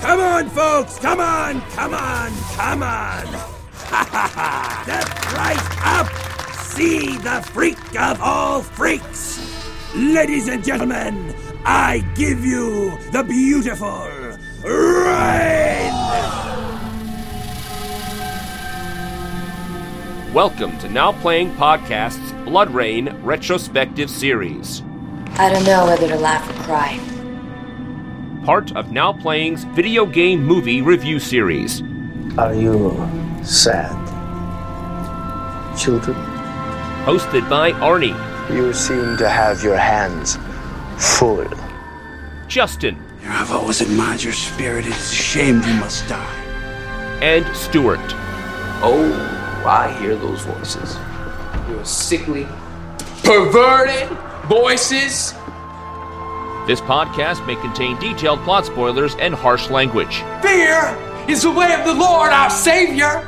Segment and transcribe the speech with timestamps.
[0.00, 0.96] Come on, folks!
[1.00, 1.60] Come on!
[1.72, 2.30] Come on!
[2.54, 3.26] Come on!
[3.26, 4.80] Ha ha ha!
[4.84, 6.54] Step right up!
[6.62, 9.40] See the freak of all freaks!
[9.96, 14.06] Ladies and gentlemen, I give you the beautiful
[14.62, 15.92] Rayne!
[20.32, 24.82] Welcome to Now Playing Podcast's BloodRayne Retrospective Series.
[25.32, 27.17] I don't know whether to laugh or cry.
[28.48, 31.82] Part of Now Playing's video game movie review series.
[32.38, 32.96] Are you
[33.44, 33.92] sad?
[35.76, 36.16] Children?
[37.04, 38.16] Hosted by Arnie,
[38.50, 40.38] You seem to have your hands
[40.96, 41.46] full.
[42.46, 44.86] Justin, I've always admired your spirit.
[44.86, 46.34] It's a shame you must die.
[47.20, 48.00] and Stuart.
[48.80, 49.12] Oh,
[49.66, 50.96] I hear those voices.
[51.68, 52.46] Your sickly,
[53.24, 54.08] perverted
[54.48, 55.34] voices.
[56.68, 60.18] This podcast may contain detailed plot spoilers and harsh language.
[60.42, 63.22] Fear is the way of the Lord our Savior.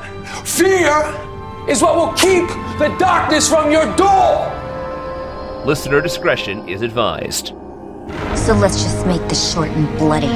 [0.44, 0.92] Fear
[1.66, 2.46] is what will keep
[2.78, 4.44] the darkness from your door.
[5.64, 7.54] Listener discretion is advised.
[8.36, 10.26] So let's just make this short and bloody.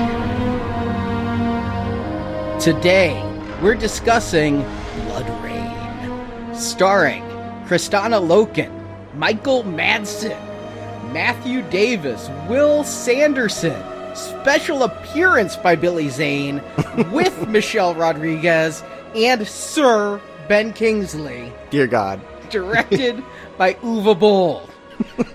[2.58, 3.20] Today,
[3.60, 4.62] we're discussing
[5.05, 7.22] Blood Rain, starring
[7.66, 8.72] Kristanna Loken,
[9.14, 10.53] Michael Madsen,
[11.14, 13.80] Matthew Davis, Will Sanderson,
[14.16, 16.60] special appearance by Billy Zane
[17.12, 18.82] with Michelle Rodriguez
[19.14, 22.20] and Sir Ben Kingsley, Dear God.
[22.50, 23.22] directed
[23.56, 24.68] by Uwe Boll.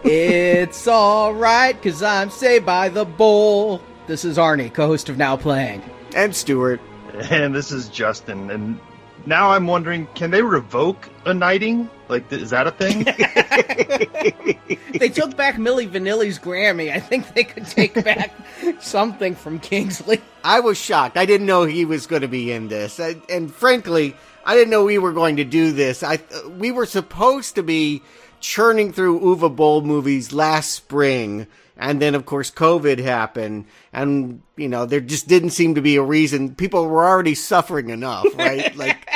[0.04, 3.82] it's alright, cause I'm saved by the bowl.
[4.06, 5.82] This is Arnie, co host of Now Playing.
[6.14, 6.82] And Stuart.
[7.32, 8.52] And this is Justin.
[8.52, 8.80] And
[9.26, 11.90] now I'm wondering, can they revoke a knighting?
[12.08, 13.04] Like, is that a thing?
[15.00, 16.92] they took back Milli Vanilli's Grammy.
[16.92, 18.34] I think they could take back
[18.80, 20.22] something from Kingsley.
[20.44, 21.18] I was shocked.
[21.18, 23.00] I didn't know he was going to be in this.
[23.00, 24.16] I, and frankly,
[24.46, 26.02] I didn't know we were going to do this.
[26.04, 26.20] I
[26.58, 28.02] we were supposed to be
[28.40, 31.46] churning through Uwe Boll movies last spring,
[31.80, 35.96] and then of course COVID happened, and you know there just didn't seem to be
[35.96, 36.54] a reason.
[36.54, 38.76] People were already suffering enough, right?
[38.78, 39.10] like,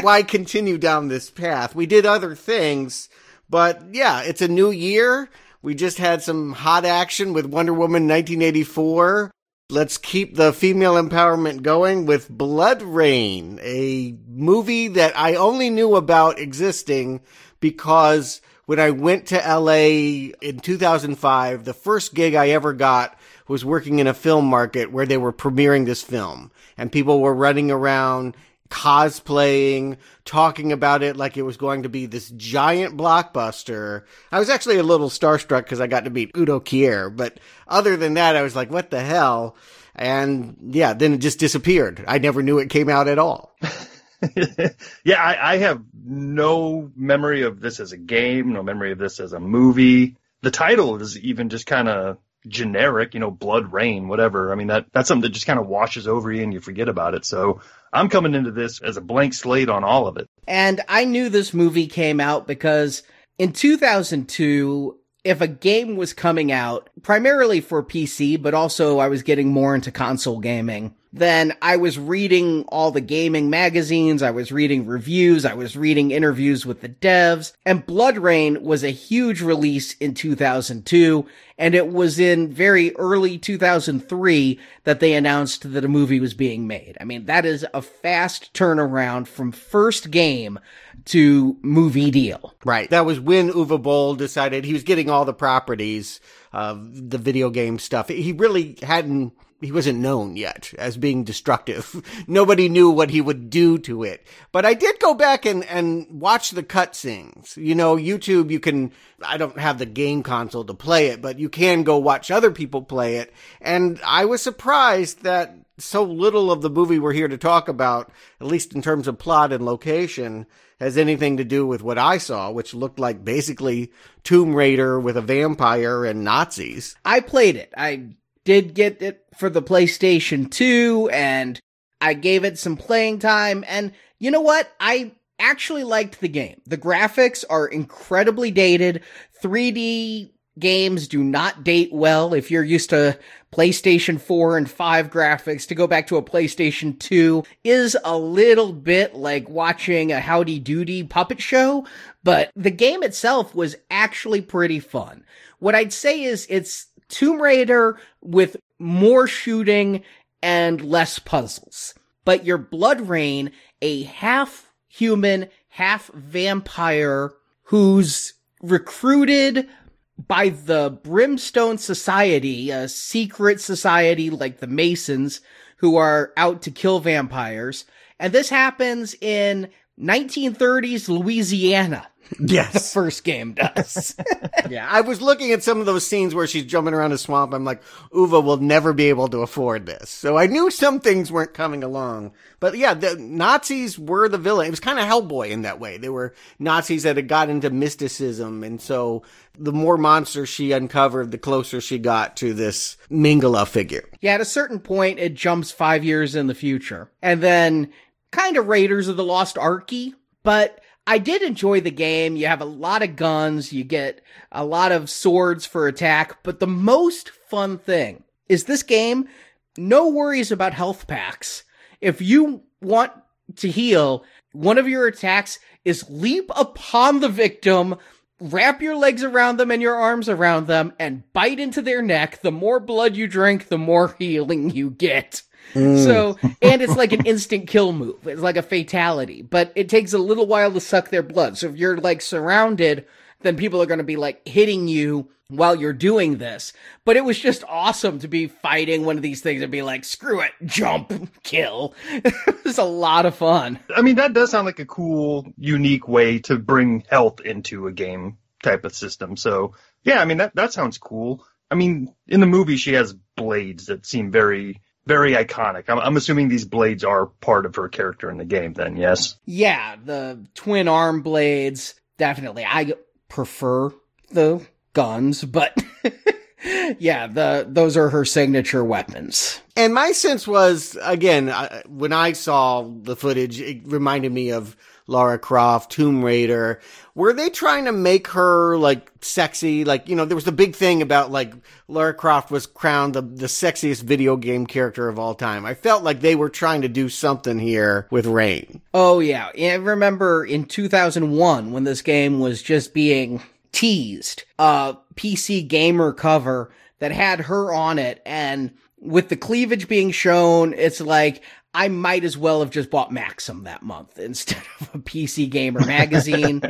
[0.00, 1.74] why continue down this path?
[1.74, 3.08] We did other things,
[3.50, 5.28] but yeah, it's a new year.
[5.60, 9.30] We just had some hot action with Wonder Woman 1984.
[9.70, 16.38] Let's keep the female empowerment going with BloodRayne, a movie that I only knew about
[16.38, 17.22] existing
[17.60, 23.64] because when I went to LA in 2005, the first gig I ever got was
[23.64, 27.70] working in a film market where they were premiering this film and people were running
[27.70, 28.36] around
[28.70, 34.02] cosplaying, talking about it like it was going to be this giant blockbuster.
[34.32, 37.38] I was actually a little starstruck because I got to meet Udo Kier, but
[37.68, 39.56] other than that, I was like, what the hell?
[39.94, 42.04] And yeah, then it just disappeared.
[42.08, 43.54] I never knew it came out at all.
[45.04, 49.20] yeah, I, I have no memory of this as a game, no memory of this
[49.20, 50.16] as a movie.
[50.42, 54.52] The title is even just kind of generic, you know, BloodRayne, whatever.
[54.52, 56.88] I mean, that that's something that just kind of washes over you and you forget
[56.88, 57.24] about it.
[57.24, 57.60] So
[57.92, 60.28] I'm coming into this as a blank slate on all of it.
[60.46, 63.02] And I knew this movie came out because
[63.38, 69.22] in 2002, if a game was coming out, primarily for PC, but also I was
[69.22, 74.50] getting more into console gaming, then I was reading all the gaming magazines, I was
[74.50, 79.94] reading reviews, I was reading interviews with the devs, and BloodRayne was a huge release
[79.98, 81.24] in 2002,
[81.56, 86.66] and it was in very early 2003 that they announced that a movie was being
[86.66, 86.98] made.
[87.00, 90.58] I mean, that is a fast turnaround from first game
[91.04, 92.54] to movie deal.
[92.64, 92.90] Right.
[92.90, 96.18] That was when Uwe Boll decided he was getting all the properties
[96.52, 98.08] of the video game stuff.
[98.08, 102.02] He really hadn't he wasn't known yet as being destructive.
[102.26, 104.26] Nobody knew what he would do to it.
[104.52, 107.56] But I did go back and, and watch the cutscenes.
[107.56, 108.92] You know, YouTube, you can,
[109.22, 112.50] I don't have the game console to play it, but you can go watch other
[112.50, 113.32] people play it.
[113.60, 118.12] And I was surprised that so little of the movie we're here to talk about,
[118.40, 120.46] at least in terms of plot and location,
[120.80, 123.92] has anything to do with what I saw, which looked like basically
[124.22, 126.96] Tomb Raider with a vampire and Nazis.
[127.04, 127.72] I played it.
[127.76, 128.10] I
[128.44, 131.60] did get it for the PlayStation 2 and
[132.00, 133.64] I gave it some playing time.
[133.66, 134.70] And you know what?
[134.78, 136.60] I actually liked the game.
[136.66, 139.02] The graphics are incredibly dated.
[139.42, 142.34] 3D games do not date well.
[142.34, 143.18] If you're used to
[143.52, 148.72] PlayStation 4 and 5 graphics, to go back to a PlayStation 2 is a little
[148.72, 151.86] bit like watching a Howdy Doody puppet show,
[152.22, 155.24] but the game itself was actually pretty fun.
[155.58, 160.02] What I'd say is it's Tomb Raider with more shooting
[160.42, 161.94] and less puzzles.
[162.24, 167.32] But your BloodRayne, a half human, half vampire
[167.64, 169.68] who's recruited
[170.16, 175.40] by the Brimstone Society, a secret society like the Masons
[175.78, 177.84] who are out to kill vampires.
[178.18, 182.08] And this happens in 1930s Louisiana.
[182.40, 182.72] Yes.
[182.72, 184.14] The first game does.
[184.70, 187.54] yeah, I was looking at some of those scenes where she's jumping around a swamp.
[187.54, 187.82] I'm like,
[188.12, 190.10] Uwe will never be able to afford this.
[190.10, 192.32] So I knew some things weren't coming along.
[192.60, 194.66] But yeah, the Nazis were the villain.
[194.66, 195.96] It was kind of Hellboy in that way.
[195.96, 198.64] They were Nazis that had got into mysticism.
[198.64, 199.22] And so
[199.56, 204.08] the more monsters she uncovered, the closer she got to this Mingala figure.
[204.20, 207.10] Yeah, at a certain point, it jumps five years in the future.
[207.22, 207.92] And then
[208.32, 212.36] kind of Raiders of the Lost Arky, but I did enjoy the game.
[212.36, 216.60] You have a lot of guns, you get a lot of swords for attack, but
[216.60, 219.28] the most fun thing is this game,
[219.76, 221.64] no worries about health packs.
[222.00, 223.12] If you want
[223.56, 227.96] to heal, one of your attacks is leap upon the victim,
[228.40, 232.40] wrap your legs around them and your arms around them, and bite into their neck.
[232.40, 235.42] The more blood you drink, the more healing you get.
[235.72, 236.04] Mm.
[236.04, 238.26] So, and it's like an instant kill move.
[238.26, 241.58] It's like a fatality, but it takes a little while to suck their blood.
[241.58, 243.06] So if you're like surrounded,
[243.40, 246.72] then people are going to be like hitting you while you're doing this.
[247.04, 250.04] But it was just awesome to be fighting one of these things and be like,
[250.04, 251.12] screw it, jump,
[251.42, 251.94] kill.
[252.10, 253.78] it was a lot of fun.
[253.94, 257.92] I mean, that does sound like a cool, unique way to bring health into a
[257.92, 259.36] game type of system.
[259.36, 261.44] So, yeah, I mean, that, that sounds cool.
[261.70, 265.84] I mean, in the movie, she has blades that seem very, very iconic.
[265.88, 269.36] I'm, I'm assuming these blades are part of her character in the game then, yes?
[269.44, 272.64] Yeah, the twin arm blades, definitely.
[272.64, 272.94] I
[273.28, 273.92] prefer
[274.30, 275.76] the guns, but
[276.98, 279.60] yeah, the those are her signature weapons.
[279.76, 284.76] And my sense was, again, I, when I saw the footage, it reminded me of
[285.06, 286.80] Lara Croft, Tomb Raider.
[287.14, 289.84] Were they trying to make her like sexy?
[289.84, 291.52] Like, you know, there was the big thing about like
[291.88, 295.66] Lara Croft was crowned the, the sexiest video game character of all time.
[295.66, 298.80] I felt like they were trying to do something here with Rayne.
[298.94, 299.50] Oh yeah.
[299.58, 303.42] I remember in 2001 when this game was just being
[303.72, 308.72] teased, a PC gamer cover that had her on it and
[309.04, 311.42] with the cleavage being shown, it's like,
[311.74, 315.84] I might as well have just bought Maxim that month instead of a PC Gamer
[315.84, 316.62] magazine.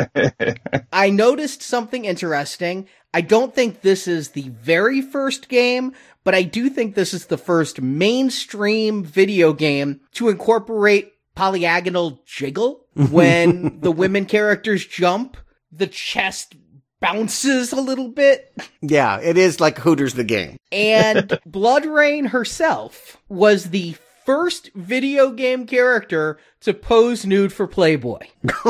[0.92, 2.88] I noticed something interesting.
[3.12, 5.92] I don't think this is the very first game,
[6.24, 12.86] but I do think this is the first mainstream video game to incorporate polyagonal jiggle
[12.94, 15.36] when the women characters jump.
[15.70, 16.54] The chest
[17.00, 18.56] bounces a little bit.
[18.80, 20.56] Yeah, it is like Hooters the game.
[20.72, 28.20] and BloodRayne herself was the first video game character to pose nude for Playboy.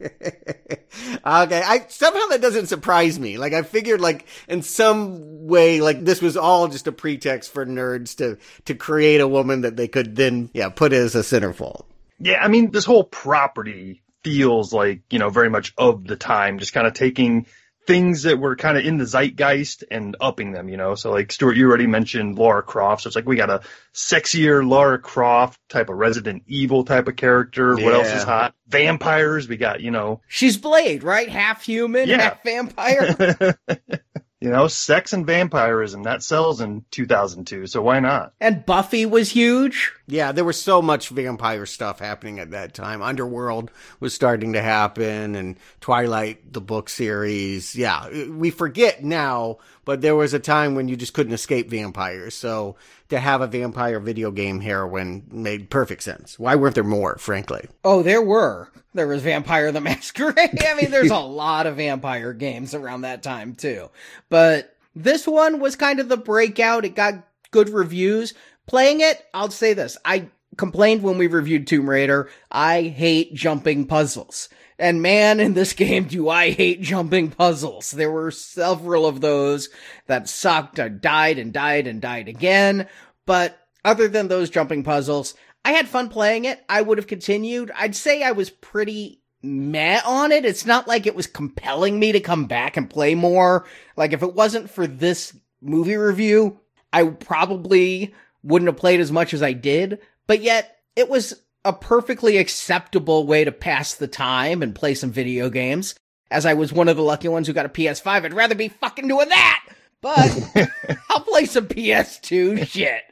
[0.00, 3.38] okay, I somehow that doesn't surprise me.
[3.38, 7.66] Like I figured, like in some way, like this was all just a pretext for
[7.66, 11.84] nerds to to create a woman that they could then, yeah, put as a centerfold.
[12.20, 16.58] Yeah, I mean, this whole property feels like you know very much of the time,
[16.58, 17.46] just kind of taking
[17.88, 20.94] things that were kind of in the zeitgeist and upping them, you know.
[20.94, 23.02] So like Stuart, you already mentioned Lara Croft.
[23.02, 23.62] So it's like we got a
[23.94, 27.74] sexier Lara Croft type of Resident Evil type of character.
[27.74, 28.54] What else is hot?
[28.68, 29.48] Vampires.
[29.48, 30.20] We got, you know.
[30.28, 31.30] She's Blade, right?
[31.30, 32.20] Half human, Yeah.
[32.20, 33.56] half vampire.
[34.40, 37.66] you know, sex and vampirism that sells in 2002.
[37.68, 38.34] So why not?
[38.38, 39.94] and Buffy was huge.
[40.10, 43.02] Yeah, there was so much vampire stuff happening at that time.
[43.02, 47.76] Underworld was starting to happen and Twilight, the book series.
[47.76, 52.34] Yeah, we forget now, but there was a time when you just couldn't escape vampires.
[52.34, 52.76] So
[53.10, 56.38] to have a vampire video game heroine made perfect sense.
[56.38, 57.68] Why weren't there more, frankly?
[57.84, 58.70] Oh, there were.
[58.94, 60.64] There was Vampire the Masquerade.
[60.64, 63.90] I mean, there's a lot of vampire games around that time too.
[64.30, 66.86] But this one was kind of the breakout.
[66.86, 68.32] It got good reviews.
[68.68, 69.96] Playing it, I'll say this.
[70.04, 72.28] I complained when we reviewed Tomb Raider.
[72.50, 74.48] I hate jumping puzzles.
[74.78, 77.90] And man, in this game, do I hate jumping puzzles.
[77.90, 79.70] There were several of those
[80.06, 80.78] that sucked.
[80.78, 82.86] I died and died and died again.
[83.26, 85.34] But other than those jumping puzzles,
[85.64, 86.62] I had fun playing it.
[86.68, 87.70] I would have continued.
[87.74, 90.44] I'd say I was pretty meh on it.
[90.44, 93.66] It's not like it was compelling me to come back and play more.
[93.96, 96.60] Like if it wasn't for this movie review,
[96.92, 98.14] I probably
[98.48, 100.00] wouldn't have played as much as I did.
[100.26, 105.12] But yet it was a perfectly acceptable way to pass the time and play some
[105.12, 105.94] video games.
[106.30, 108.68] As I was one of the lucky ones who got a PS5, I'd rather be
[108.68, 109.64] fucking doing that.
[110.00, 110.50] But
[111.10, 113.02] I'll play some PS2 shit.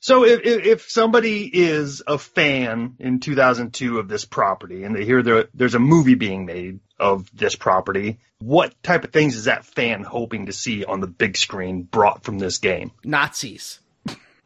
[0.00, 5.04] So if, if if somebody is a fan in 2002 of this property and they
[5.04, 9.44] hear there, there's a movie being made of this property, what type of things is
[9.44, 12.92] that fan hoping to see on the big screen brought from this game?
[13.04, 13.80] Nazis.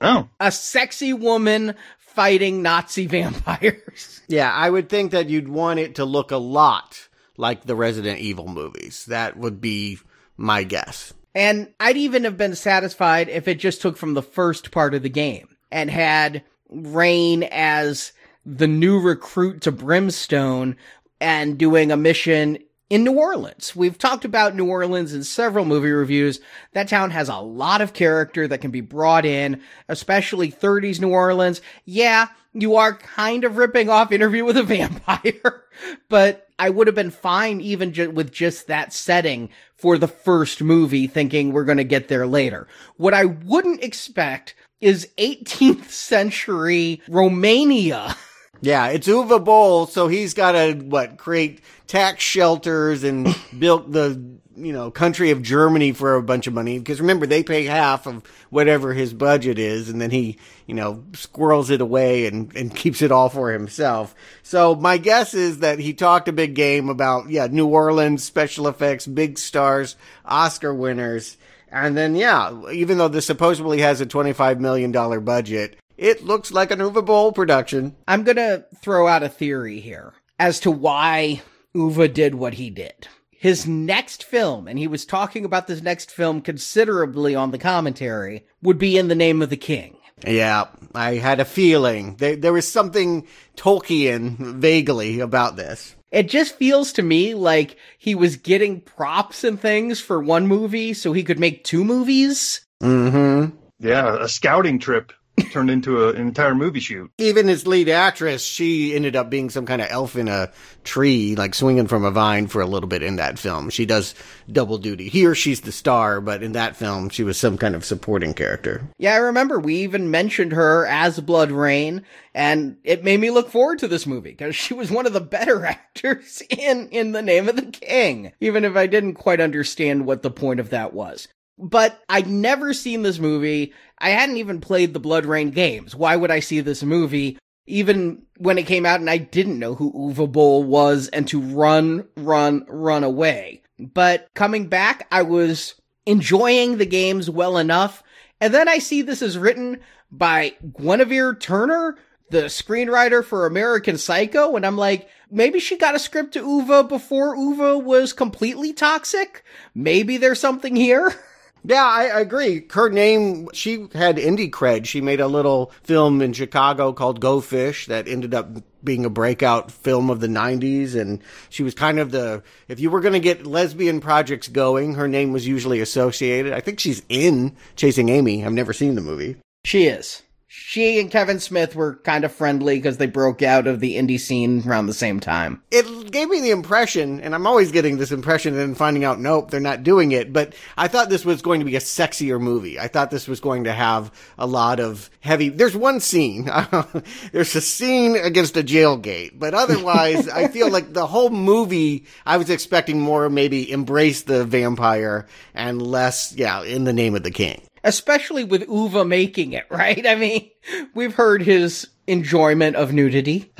[0.00, 4.22] Oh, A sexy woman fighting Nazi vampires.
[4.28, 8.20] Yeah, I would think that you'd want it to look a lot like the Resident
[8.20, 9.06] Evil movies.
[9.06, 9.98] That would be
[10.36, 11.12] my guess.
[11.34, 15.02] And I'd even have been satisfied if it just took from the first part of
[15.02, 18.12] the game and had Rayne as
[18.44, 20.76] the new recruit to Brimstone
[21.20, 22.58] and doing a mission
[22.90, 23.74] in New Orleans.
[23.74, 26.40] We've talked about New Orleans in several movie reviews.
[26.72, 31.10] That town has a lot of character that can be brought in, especially 30s New
[31.10, 31.62] Orleans.
[31.84, 35.64] Yeah, you are kind of ripping off Interview with a Vampire,
[36.08, 40.60] but I would have been fine even ju- with just that setting for the first
[40.60, 42.66] movie, thinking we're going to get there later.
[42.96, 48.16] What I wouldn't expect is 18th century Romania.
[48.62, 54.22] Yeah, it's Uwe Boll, so he's got to what create tax shelters and build the
[54.56, 58.06] you know country of Germany for a bunch of money because remember they pay half
[58.06, 62.74] of whatever his budget is, and then he you know squirrels it away and and
[62.76, 64.14] keeps it all for himself.
[64.42, 68.68] So my guess is that he talked a big game about yeah New Orleans special
[68.68, 71.38] effects, big stars, Oscar winners.
[71.72, 74.90] And then, yeah, even though this supposedly has a $25 million
[75.24, 77.94] budget, it looks like an Uwe Boll production.
[78.08, 81.42] I'm going to throw out a theory here as to why
[81.76, 83.06] Uwe did what he did.
[83.30, 88.46] His next film, and he was talking about this next film considerably on the commentary,
[88.62, 89.98] would be In the Name of the King.
[90.26, 93.26] Yeah, I had a feeling there, there was something
[93.56, 95.96] Tolkien vaguely about this.
[96.10, 100.92] It just feels to me like he was getting props and things for one movie
[100.92, 102.66] so he could make two movies.
[102.82, 103.56] Mm-hmm.
[103.78, 105.12] yeah, a scouting trip
[105.50, 107.10] turned into a, an entire movie shoot.
[107.18, 110.50] Even his lead actress, she ended up being some kind of elf in a
[110.84, 113.70] tree, like swinging from a vine for a little bit in that film.
[113.70, 114.14] She does
[114.50, 115.08] double duty.
[115.08, 118.88] Here, she's the star, but in that film, she was some kind of supporting character.
[118.98, 123.78] Yeah, I remember we even mentioned her as BloodRayne, and it made me look forward
[123.80, 127.48] to this movie because she was one of the better actors in In the Name
[127.48, 131.28] of the King, even if I didn't quite understand what the point of that was.
[131.60, 133.74] But I'd never seen this movie.
[133.98, 135.94] I hadn't even played the BloodRayne games.
[135.94, 137.38] Why would I see this movie?
[137.66, 141.40] Even when it came out and I didn't know who Uwe Boll was and to
[141.40, 143.62] run, run, run away.
[143.78, 145.74] But coming back, I was
[146.06, 148.02] enjoying the games well enough.
[148.40, 151.98] And then I see this is written by Guinevere Turner,
[152.30, 154.56] the screenwriter for American Psycho.
[154.56, 159.44] And I'm like, maybe she got a script to Uwe before Uwe was completely toxic.
[159.74, 161.14] Maybe there's something here.
[161.64, 162.66] Yeah, I, agree.
[162.70, 164.86] Her name, she had indie cred.
[164.86, 168.48] She made a little film in Chicago called Go Fish that ended up
[168.82, 170.98] being a breakout film of the 90s.
[170.98, 174.94] And she was kind of the, if you were going to get lesbian projects going,
[174.94, 176.52] her name was usually associated.
[176.52, 178.44] I think she's in Chasing Amy.
[178.44, 179.36] I've never seen the movie.
[179.64, 180.22] She is.
[180.52, 184.18] She and Kevin Smith were kind of friendly because they broke out of the indie
[184.18, 185.62] scene around the same time.
[185.70, 189.52] It gave me the impression, and I'm always getting this impression and finding out, nope,
[189.52, 190.32] they're not doing it.
[190.32, 192.80] But I thought this was going to be a sexier movie.
[192.80, 195.50] I thought this was going to have a lot of heavy.
[195.50, 196.50] There's one scene.
[197.32, 202.06] There's a scene against a jail gate, but otherwise, I feel like the whole movie,
[202.26, 207.22] I was expecting more maybe embrace the vampire and less, yeah, in the name of
[207.22, 207.62] the king.
[207.82, 210.06] Especially with Uwe making it, right?
[210.06, 210.50] I mean,
[210.94, 213.52] we've heard his enjoyment of nudity.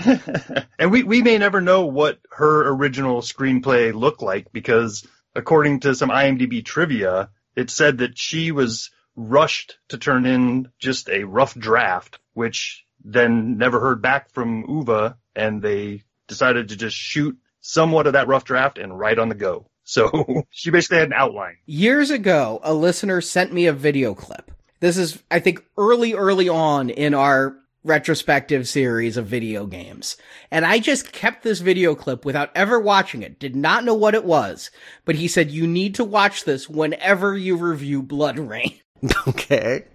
[0.78, 5.94] and we, we may never know what her original screenplay looked like because according to
[5.94, 11.54] some IMDb trivia, it said that she was rushed to turn in just a rough
[11.54, 18.06] draft, which then never heard back from Uwe and they decided to just shoot somewhat
[18.06, 19.69] of that rough draft and write on the go.
[19.90, 21.56] So she basically had an outline.
[21.66, 24.52] Years ago, a listener sent me a video clip.
[24.78, 30.16] This is, I think, early, early on in our retrospective series of video games.
[30.50, 34.14] And I just kept this video clip without ever watching it, did not know what
[34.14, 34.70] it was,
[35.04, 38.80] but he said, you need to watch this whenever you review BloodRayne.
[39.26, 39.87] Okay.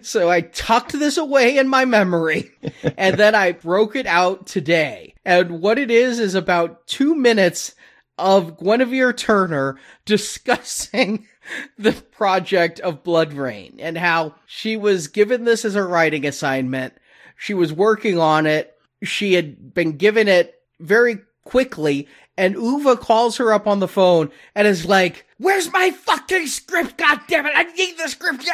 [0.00, 2.50] So I tucked this away in my memory
[2.96, 5.14] and then I broke it out today.
[5.26, 7.74] And what it is is about two minutes
[8.18, 11.26] of Guinevere Turner discussing
[11.78, 16.94] the project of BloodRayne and how she was given this as a writing assignment.
[17.36, 18.74] She was working on it.
[19.02, 22.08] She had been given it very quickly.
[22.38, 26.98] And Uwe calls her up on the phone and is like, where's my fucking script?
[26.98, 27.52] God damn it.
[27.54, 28.46] I need the script.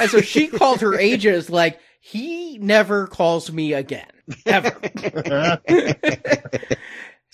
[0.00, 4.08] And so she called her agent is like, he never calls me again.
[4.44, 4.76] Ever.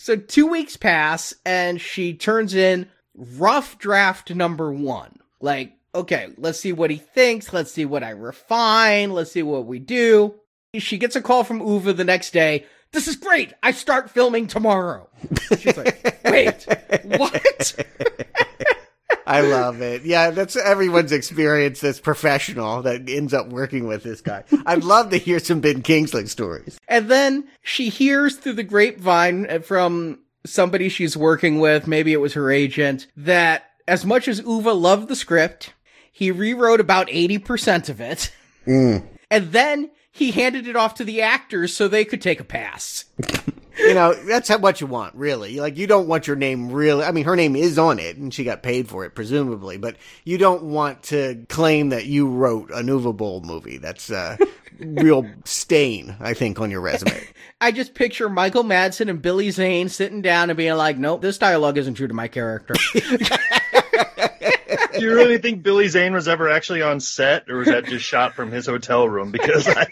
[0.00, 5.18] so two weeks pass and she turns in rough draft number one.
[5.42, 7.52] Like, okay, let's see what he thinks.
[7.52, 9.12] Let's see what I refine.
[9.12, 10.34] Let's see what we do.
[10.74, 12.64] She gets a call from Uwe the next day.
[12.92, 13.52] This is great.
[13.62, 15.10] I start filming tomorrow.
[15.58, 16.66] She's like, wait,
[17.04, 17.74] what?
[19.26, 20.04] I love it.
[20.04, 24.44] Yeah, that's everyone's experience that's professional that ends up working with this guy.
[24.66, 26.78] I'd love to hear some Ben Kingsley stories.
[26.88, 32.34] And then she hears through the grapevine from somebody she's working with, maybe it was
[32.34, 35.74] her agent, that as much as Uwe loved the script,
[36.10, 38.32] he rewrote about 80% of it.
[38.66, 39.06] Mm.
[39.30, 43.04] And then he handed it off to the actors so they could take a pass.
[43.80, 45.58] you know, that's what you want, really.
[45.58, 47.04] Like, you don't want your name really.
[47.04, 49.78] I mean, her name is on it, and she got paid for it, presumably.
[49.78, 53.78] But you don't want to claim that you wrote a Nuva Bowl movie.
[53.78, 57.26] That's uh, a real stain, I think, on your resume.
[57.60, 61.38] I just picture Michael Madsen and Billy Zane sitting down and being like, "Nope, this
[61.38, 62.74] dialogue isn't true to my character."
[65.00, 68.04] Do you really think Billy Zane was ever actually on set, or was that just
[68.04, 69.30] shot from his hotel room?
[69.30, 69.86] Because I,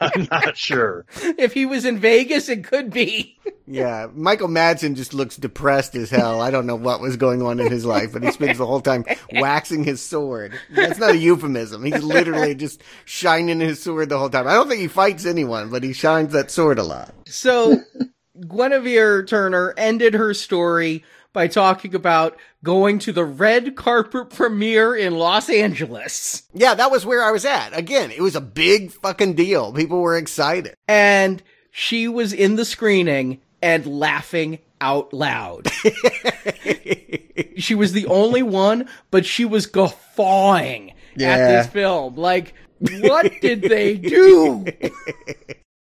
[0.00, 1.04] I'm not sure.
[1.38, 3.36] if he was in Vegas, it could be.
[3.66, 6.40] Yeah, Michael Madsen just looks depressed as hell.
[6.40, 8.80] I don't know what was going on in his life, but he spends the whole
[8.80, 10.58] time waxing his sword.
[10.70, 11.84] That's not a euphemism.
[11.84, 14.46] He's literally just shining his sword the whole time.
[14.46, 17.14] I don't think he fights anyone, but he shines that sword a lot.
[17.26, 17.80] So,
[18.48, 25.14] Guinevere Turner ended her story by talking about going to the red carpet premiere in
[25.16, 26.42] Los Angeles.
[26.52, 27.76] Yeah, that was where I was at.
[27.76, 29.72] Again, it was a big fucking deal.
[29.72, 30.74] People were excited.
[30.88, 35.70] And she was in the screening and laughing out loud.
[37.56, 41.28] she was the only one, but she was guffawing Yeah.
[41.30, 42.16] at this film.
[42.16, 42.54] Like,
[43.00, 44.64] what did they do?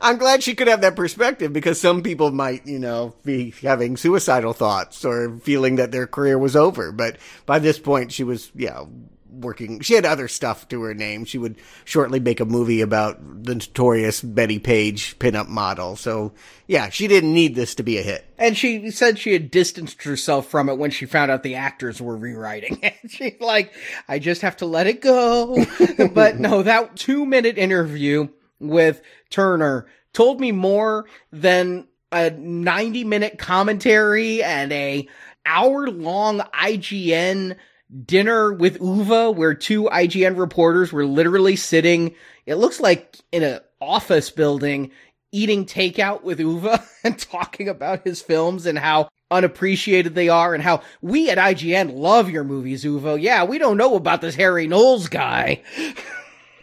[0.01, 3.97] I'm glad she could have that perspective because some people might, you know, be having
[3.97, 6.93] suicidal thoughts or feeling that their career was over.
[6.93, 8.85] But by this point, she was, yeah,
[9.29, 9.81] working.
[9.81, 11.25] She had other stuff to her name.
[11.25, 15.97] She would shortly make a movie about the notorious Bettie Page pinup model.
[15.97, 16.33] So,
[16.69, 18.25] yeah, she didn't need this to be a hit.
[18.39, 22.01] And she said she had distanced herself from it when she found out the actors
[22.01, 22.95] were rewriting it.
[23.09, 23.73] She's like,
[24.07, 25.65] I just have to let it go.
[26.13, 28.29] but no, that two minute interview
[28.61, 35.07] with Turner told me more than a 90 minute commentary and a
[35.45, 37.57] hour long IGN
[38.05, 42.15] dinner with Uwe where two IGN reporters were literally sitting,
[42.47, 44.91] it looks like in an office building
[45.33, 50.63] eating takeout with Uwe and talking about his films and how unappreciated they are and
[50.63, 53.21] how we at IGN love your movies, Uwe.
[53.21, 55.63] Yeah, we don't know about this Harry Knowles guy.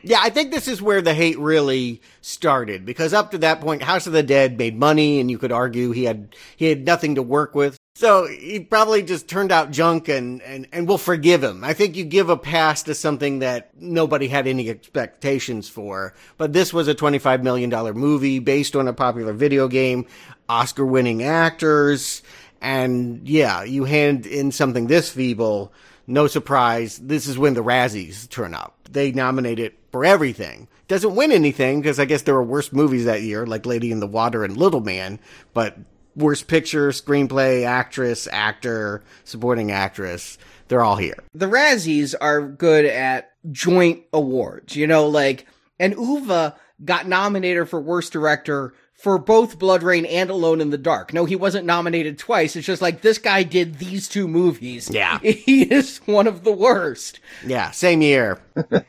[0.05, 3.81] Yeah, I think this is where the hate really started because up to that point,
[3.81, 7.15] House of the Dead made money, and you could argue he had he had nothing
[7.15, 7.75] to work with.
[7.95, 11.63] So he probably just turned out junk, and and and we'll forgive him.
[11.63, 16.13] I think you give a pass to something that nobody had any expectations for.
[16.37, 20.05] But this was a twenty five million dollar movie based on a popular video game,
[20.47, 22.21] Oscar winning actors,
[22.61, 25.73] and yeah, you hand in something this feeble.
[26.07, 28.77] No surprise, this is when the Razzies turn up.
[28.89, 30.67] They nominate it for everything.
[30.87, 33.99] Doesn't win anything because I guess there were worse movies that year, like Lady in
[33.99, 35.19] the Water and Little Man,
[35.53, 35.77] but
[36.15, 40.37] worst picture, screenplay, actress, actor, supporting actress,
[40.67, 41.17] they're all here.
[41.33, 45.47] The Razzies are good at joint awards, you know, like,
[45.79, 48.73] and Uwe got nominated for worst director
[49.05, 51.13] for both BloodRayne and Alone in the Dark.
[51.13, 52.55] No, he wasn't nominated twice.
[52.55, 54.89] It's just like this guy did these two movies.
[54.89, 55.19] Yeah.
[55.45, 57.19] He is one of the worst.
[57.45, 58.41] Yeah, same year.
[58.55, 58.79] Uh,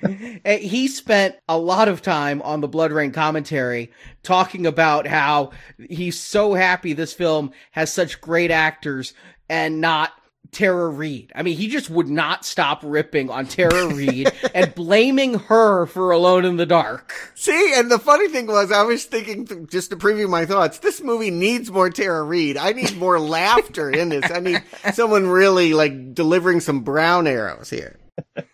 [0.56, 5.50] he spent a lot of time on the BloodRayne commentary talking about how
[5.90, 9.12] he's so happy this film has such great actors
[9.50, 10.12] and not
[10.52, 11.32] Tara Reid.
[11.34, 16.10] I mean, he just would not stop ripping on Tara Reid and blaming her for
[16.10, 17.12] Alone in the Dark.
[17.34, 21.02] See, and the funny thing was, I was thinking, just to preview my thoughts, this
[21.02, 22.56] movie needs more Tara Reid.
[22.56, 24.30] I need more laughter in this.
[24.30, 27.98] I need someone really like delivering some brown arrows here.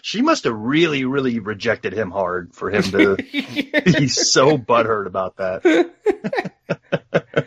[0.00, 5.36] She must have really, really rejected him hard for him to be so butthurt about
[5.36, 7.44] that.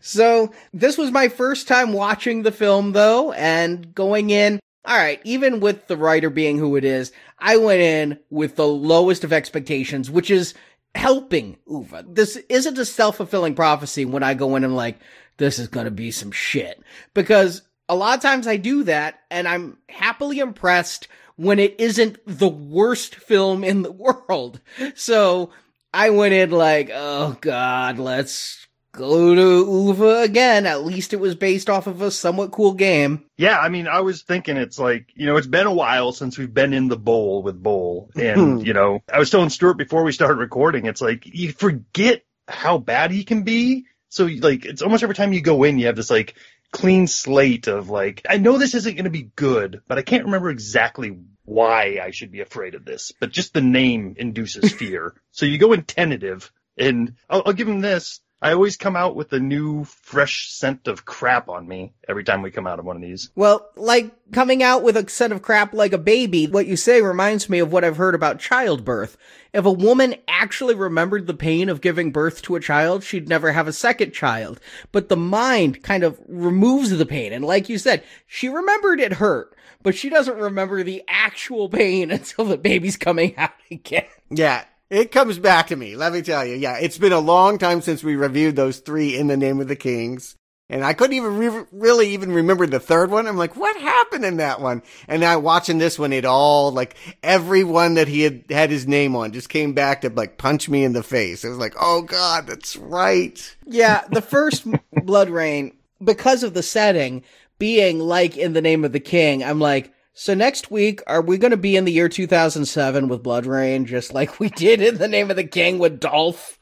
[0.00, 5.60] So this was my first time watching the film though, and going in, alright, even
[5.60, 10.10] with the writer being who it is, I went in with the lowest of expectations,
[10.10, 10.54] which is
[10.94, 12.14] helping Uwe.
[12.14, 14.98] This isn't a self-fulfilling prophecy when I go in and like,
[15.36, 16.82] this is gonna be some shit.
[17.12, 22.18] Because a lot of times I do that and I'm happily impressed when it isn't
[22.26, 23.92] the worst film in the
[24.28, 24.60] world.
[24.94, 25.50] So
[25.92, 30.66] I went in like, oh god, let's go to Uwe again.
[30.66, 33.24] At least it was based off of a somewhat cool game.
[33.36, 36.38] Yeah, I mean, I was thinking it's like, you know, it's been a while since
[36.38, 38.10] we've been in the bowl with Boll.
[38.14, 38.66] And, hmm.
[38.66, 42.78] you know, I was telling Stuart before we started recording, it's like, you forget how
[42.78, 43.86] bad he can be.
[44.08, 46.34] So, like, it's almost every time you go in, you have this, like,
[46.72, 50.24] clean slate of, like, I know this isn't going to be good, but I can't
[50.24, 53.12] remember exactly why I should be afraid of this.
[53.20, 55.14] But just the name induces fear.
[55.30, 58.20] so you go in tentative, and I'll, I'll give him this.
[58.42, 62.40] I always come out with a new, fresh scent of crap on me every time
[62.40, 63.30] we come out of one of these.
[63.34, 67.02] Well, like coming out with a scent of crap like a baby, what you say
[67.02, 69.18] reminds me of what I've heard about childbirth.
[69.52, 73.52] If a woman actually remembered the pain of giving birth to a child, she'd never
[73.52, 74.58] have a second child.
[74.90, 77.34] But the mind kind of removes the pain.
[77.34, 82.10] And like you said, she remembered it hurt, but she doesn't remember the actual pain
[82.10, 84.06] until the baby's coming out again.
[84.30, 85.96] Yeah, it comes back to me.
[85.96, 86.56] Let me tell you.
[86.56, 89.68] Yeah, it's been a long time since we reviewed those three in the name of
[89.68, 90.36] the kings.
[90.68, 93.26] And I couldn't even re- really even remember the third one.
[93.26, 94.82] I'm like, what happened in that one?
[95.08, 99.16] And now watching this one, it all like everyone that he had had his name
[99.16, 101.44] on just came back to like punch me in the face.
[101.44, 103.56] It was like, oh god, that's right.
[103.66, 107.24] Yeah, the first BloodRayne, because of the setting
[107.58, 111.38] being like in the name of the king, I'm like, so next week, are we
[111.38, 115.08] going to be in the year 2007 with BloodRayne, just like we did in the
[115.08, 116.58] name of the king with Dolph?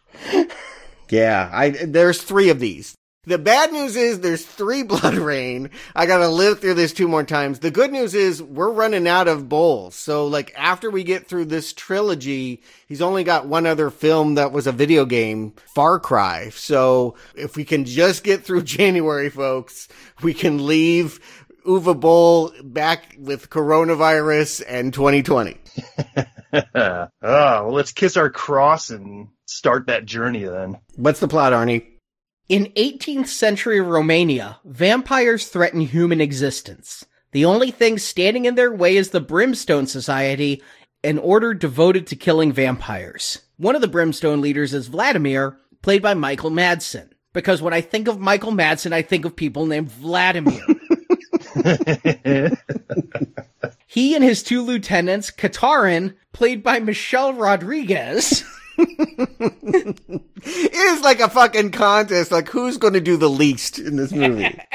[1.10, 2.94] Yeah, I there's three of these.
[3.24, 5.70] The bad news is there's three BloodRayne.
[5.94, 7.58] I gotta live through this two more times.
[7.58, 9.96] The good news is we're running out of bowls.
[9.96, 14.52] So like after we get through this trilogy, he's only got one other film that
[14.52, 16.50] was a video game, Far Cry.
[16.50, 19.88] So if we can just get through January, folks,
[20.22, 21.20] we can leave
[21.68, 25.56] Uwe Boll back with coronavirus and 2020.
[26.16, 26.24] oh,
[26.74, 30.78] ah, well, let's kiss our cross and start that journey then.
[30.96, 31.84] What's the plot, Arnie?
[32.48, 37.04] In 18th century Romania, vampires threaten human existence.
[37.32, 40.62] The only thing standing in their way is the Brimstone Society,
[41.04, 43.40] an order devoted to killing vampires.
[43.58, 47.10] One of the Brimstone leaders is Vladimir, played by Michael Madsen.
[47.34, 50.62] Because when I think of Michael Madsen, I think of people named Vladimir.
[53.86, 58.44] he and his two lieutenants, Katarin, played by Michelle Rodriguez.
[58.78, 60.10] it
[60.44, 62.30] is like a fucking contest.
[62.30, 64.58] Like who's going to do the least in this movie?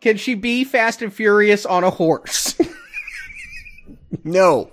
[0.00, 2.58] Can she be fast and furious on a horse?
[4.24, 4.70] no.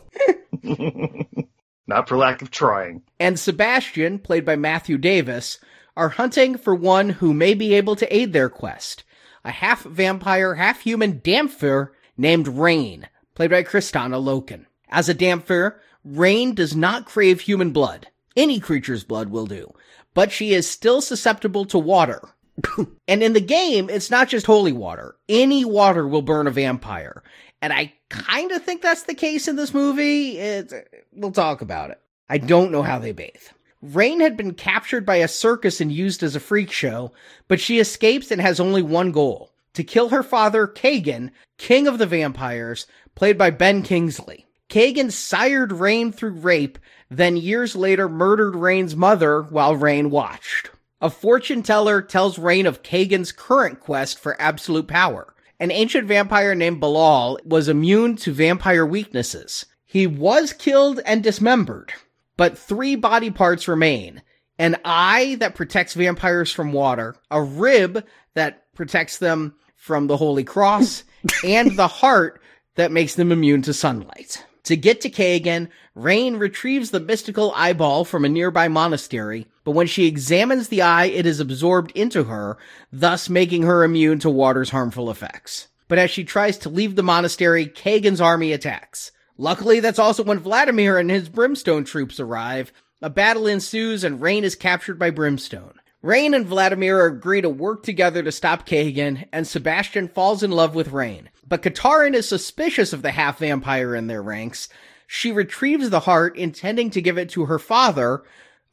[1.85, 3.03] Not for lack of trying.
[3.19, 5.59] And Sebastian, played by Matthew Davis,
[5.95, 9.03] are hunting for one who may be able to aid their quest.
[9.49, 14.67] A half vampire, half human Dhampir named Rayne, played by Kristanna Loken.
[14.89, 18.09] As a Dhampir, Rayne does not crave human blood.
[18.37, 19.73] Any creature's blood will do.
[20.13, 22.21] But she is still susceptible to water.
[23.07, 25.15] and in the game, it's not just holy water.
[25.27, 27.23] Any water will burn a vampire.
[27.59, 30.37] And I kind of think that's the case in this movie.
[30.37, 30.71] It,
[31.11, 31.99] we'll talk about it.
[32.29, 33.33] I don't know how they bathe.
[33.81, 37.13] Rayne had been captured by a circus and used as a freak show,
[37.47, 41.97] but she escapes and has only one goal to kill her father, Kagan, king of
[41.97, 44.45] the vampires, played by Ben Kingsley.
[44.69, 46.77] Kagan sired Rayne through rape,
[47.09, 50.69] then years later murdered Rayne's mother while Rayne watched.
[51.01, 55.33] A fortune teller tells Rayne of Kagan's current quest for absolute power.
[55.59, 59.65] An ancient vampire named Balal was immune to vampire weaknesses.
[59.85, 61.93] He was killed and dismembered,
[62.39, 64.21] but three body parts remain.
[64.57, 70.45] An eye that protects vampires from water, a rib that protects them from the Holy
[70.45, 71.03] Cross,
[71.43, 72.41] and the heart
[72.75, 74.45] that makes them immune to sunlight.
[74.63, 79.87] To get to Kagan, Rayne retrieves the mystical eyeball from a nearby monastery, but when
[79.87, 82.57] she examines the eye, it is absorbed into her,
[82.89, 85.67] thus making her immune to water's harmful effects.
[85.89, 89.11] But as she tries to leave the monastery, Kagan's army attacks.
[89.39, 92.73] Luckily, that's also when Vladimir and his Brimstone troops arrive.
[93.01, 95.79] A battle ensues and Rayne is captured by Brimstone.
[96.01, 100.75] Rayne and Vladimir agree to work together to stop Kagan, and Sebastian falls in love
[100.75, 101.29] with Rayne.
[101.47, 104.67] But Katarin is suspicious of the half vampire in their ranks.
[105.07, 108.23] She retrieves the heart, intending to give it to her father,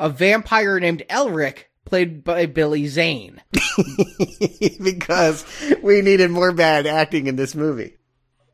[0.00, 3.40] a vampire named Elric, played by Billy Zane.
[4.83, 5.44] because
[5.81, 7.95] we needed more bad acting in this movie.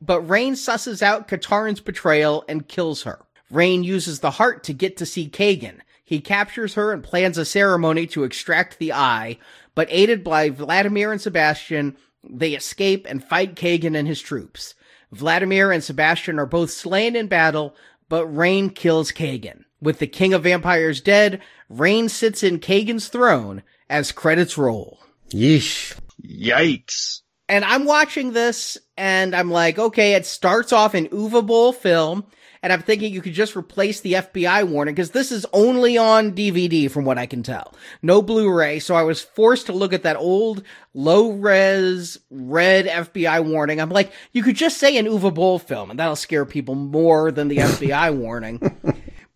[0.04, 3.20] But Rayne susses out Katarin's betrayal and kills her.
[3.52, 5.78] Rayne uses the heart to get to see Kagan.
[6.04, 9.38] He captures her and plans a ceremony to extract the eye,
[9.76, 11.96] but aided by Vladimir and Sebastian,
[12.28, 14.74] they escape and fight Kagan and his troops.
[15.12, 17.76] Vladimir and Sebastian are both slain in battle,
[18.08, 19.64] but Rayne kills Kagan.
[19.80, 24.98] With the King of Vampires dead, Rayne sits in Kagan's throne as credits roll.
[25.30, 25.96] Yeesh.
[26.24, 27.20] Yikes.
[27.48, 32.24] And I'm watching this and I'm like, okay, it starts off in Uwe Boll film.
[32.62, 36.36] And I'm thinking you could just replace the FBI warning because this is only on
[36.36, 37.74] DVD from what I can tell.
[38.00, 38.78] No Blu-ray.
[38.78, 40.62] So I was forced to look at that old
[40.94, 43.80] low res red FBI warning.
[43.80, 47.32] I'm like, you could just say an Uwe Boll film and that'll scare people more
[47.32, 48.60] than the FBI warning.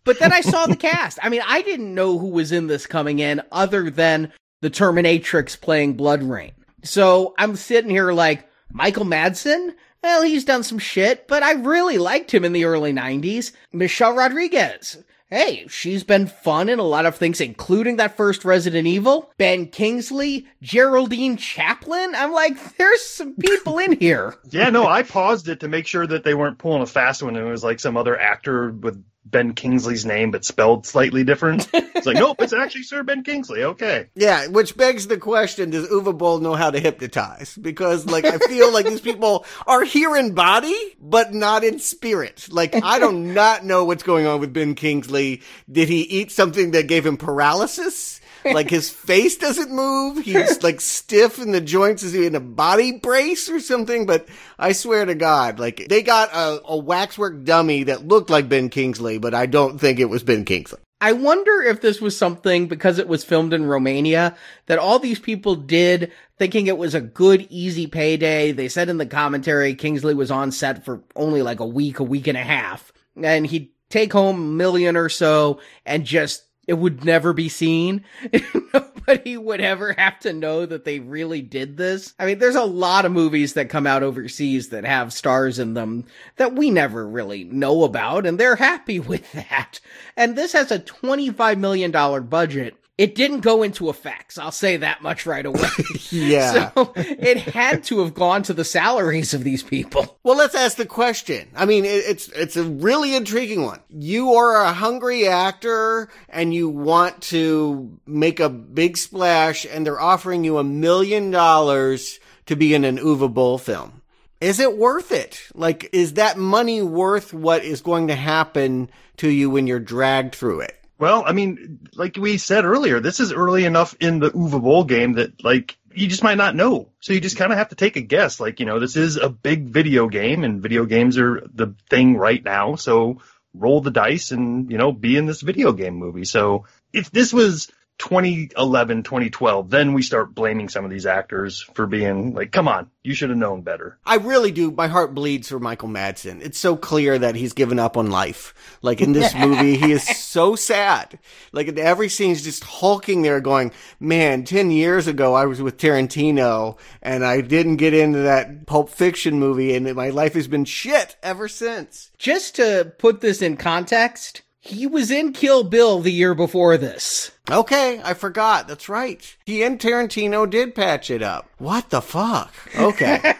[0.05, 1.19] But then I saw the cast.
[1.21, 5.59] I mean, I didn't know who was in this coming in other than the Terminatrix
[5.59, 6.53] playing BloodRayne.
[6.83, 9.73] So I'm sitting here like, Michael Madsen?
[10.03, 13.51] Well, he's done some shit, but I really liked him in the early 90s.
[13.73, 15.03] Michelle Rodriguez.
[15.29, 19.29] Hey, she's been fun in a lot of things, including that first Resident Evil.
[19.37, 22.13] Ben Kingsley, Geraldine Chaplin.
[22.15, 24.35] I'm like, there's some people in here.
[24.49, 27.35] Yeah, no, I paused it to make sure that they weren't pulling a fast one
[27.35, 31.67] and it was like some other actor with Ben Kingsley's name but spelled slightly different.
[31.73, 33.63] It's like, nope, it's actually Sir Ben Kingsley.
[33.63, 34.07] Okay.
[34.15, 37.55] Yeah, which begs the question, does Uwe Boll know how to hypnotize?
[37.55, 42.47] Because, like, I feel like these people are here in body, but not in spirit.
[42.51, 45.41] Like, I do not know what's going on with Ben Kingsley.
[45.71, 48.21] Did he eat something that gave him paralysis?
[48.53, 50.23] Like his face doesn't move.
[50.23, 52.03] He's like stiff in the joints.
[52.03, 54.05] Is he in a body brace or something?
[54.05, 58.49] But I swear to God, like they got a, a waxwork dummy that looked like
[58.49, 60.79] Ben Kingsley, but I don't think it was Ben Kingsley.
[60.99, 65.19] I wonder if this was something because it was filmed in Romania that all these
[65.19, 68.51] people did thinking it was a good, easy payday.
[68.51, 72.03] They said in the commentary Kingsley was on set for only like a week, a
[72.03, 76.73] week and a half, and he'd take home a million or so and just it
[76.73, 78.03] would never be seen.
[78.73, 82.13] Nobody would ever have to know that they really did this.
[82.19, 85.73] I mean, there's a lot of movies that come out overseas that have stars in
[85.73, 89.79] them that we never really know about, and they're happy with that.
[90.17, 91.91] And this has a $25 million
[92.27, 94.37] budget it didn't go into effects.
[94.37, 95.69] I'll say that much right away.
[96.09, 96.71] yeah.
[96.73, 100.17] So it had to have gone to the salaries of these people.
[100.23, 101.47] Well, let's ask the question.
[101.55, 103.79] I mean, it, it's it's a really intriguing one.
[103.89, 110.01] You are a hungry actor and you want to make a big splash, and they're
[110.01, 114.01] offering you a million dollars to be in an Uwe Boll film.
[114.39, 115.41] Is it worth it?
[115.55, 120.35] Like, is that money worth what is going to happen to you when you're dragged
[120.35, 120.76] through it?
[120.99, 124.83] Well, I mean, like we said earlier, this is early enough in the Uwe Boll
[124.83, 126.89] game that like you just might not know.
[126.99, 128.39] So you just kind of have to take a guess.
[128.39, 132.15] Like, you know, this is a big video game and video games are the thing
[132.17, 132.75] right now.
[132.75, 133.21] So
[133.53, 136.25] roll the dice and, you know, be in this video game movie.
[136.25, 141.87] So if this was 2011, 2012, then we start blaming some of these actors for
[141.87, 143.97] being like, come on, you should have known better.
[144.05, 144.69] I really do.
[144.69, 146.41] My heart bleeds for Michael Madsen.
[146.41, 148.53] It's so clear that he's given up on life.
[148.81, 151.17] Like in this movie, he is so sad.
[151.51, 155.61] Like in every scene, he's just hulking there going, man, 10 years ago, I was
[155.61, 160.47] with Tarantino and I didn't get into that Pulp Fiction movie and my life has
[160.47, 162.11] been shit ever since.
[162.19, 167.31] Just to put this in context, he was in Kill Bill the year before this.
[167.49, 168.67] Okay, I forgot.
[168.67, 169.37] That's right.
[169.45, 171.49] He and Tarantino did patch it up.
[171.57, 172.53] What the fuck?
[172.77, 173.33] Okay.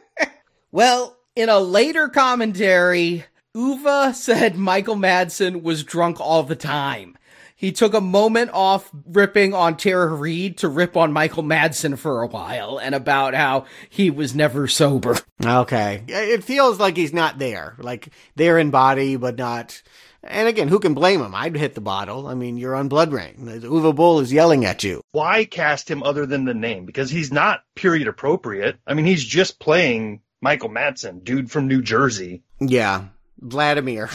[0.72, 7.16] well, in a later commentary, Uwe said Michael Madsen was drunk all the time.
[7.56, 12.22] He took a moment off ripping on Tara Reid to rip on Michael Madsen for
[12.22, 15.16] a while and about how he was never sober.
[15.44, 16.02] Okay.
[16.08, 17.76] It feels like he's not there.
[17.78, 19.82] Like there in body, but not
[20.26, 21.34] and again, who can blame him?
[21.34, 22.26] I'd hit the bottle.
[22.26, 23.38] I mean, you're on BloodRayne.
[23.62, 25.02] Uwe Boll is yelling at you.
[25.12, 26.86] Why cast him other than the name?
[26.86, 28.76] Because he's not period appropriate.
[28.86, 32.42] I mean, he's just playing Michael Madsen, dude from New Jersey.
[32.60, 33.06] Yeah.
[33.38, 34.10] Vladimir.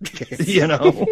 [0.38, 1.06] you know?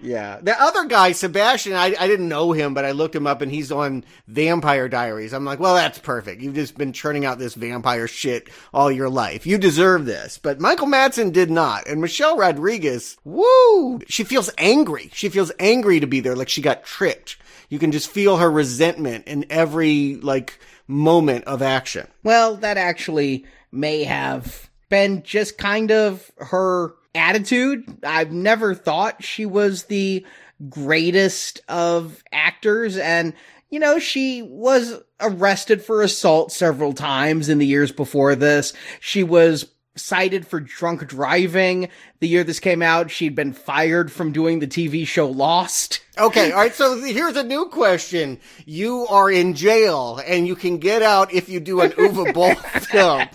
[0.00, 0.38] yeah.
[0.40, 3.52] The other guy, Sebastian, I, I didn't know him, but I looked him up and
[3.52, 5.34] he's on Vampire Diaries.
[5.34, 6.40] I'm like, well, that's perfect.
[6.40, 9.46] You've just been churning out this vampire shit all your life.
[9.46, 10.38] You deserve this.
[10.38, 11.86] But Michael Madsen did not.
[11.86, 14.00] And Michelle Rodriguez, woo!
[14.08, 15.10] She feels angry.
[15.12, 17.36] She feels angry to be there, like she got tricked.
[17.68, 22.06] You can just feel her resentment in every, like, moment of action.
[22.22, 27.98] Well, that actually may have been just kind of her attitude.
[28.04, 30.24] I've never thought she was the
[30.68, 33.34] greatest of actors and
[33.68, 38.72] you know, she was arrested for assault several times in the years before this.
[39.00, 39.64] She was
[39.96, 41.88] cited for drunk driving
[42.20, 43.10] the year this came out.
[43.10, 46.00] She'd been fired from doing the TV show Lost.
[46.18, 46.74] Okay, all right.
[46.74, 51.48] So here's a new question: You are in jail, and you can get out if
[51.48, 52.54] you do an Uwe Boll
[52.90, 53.28] film.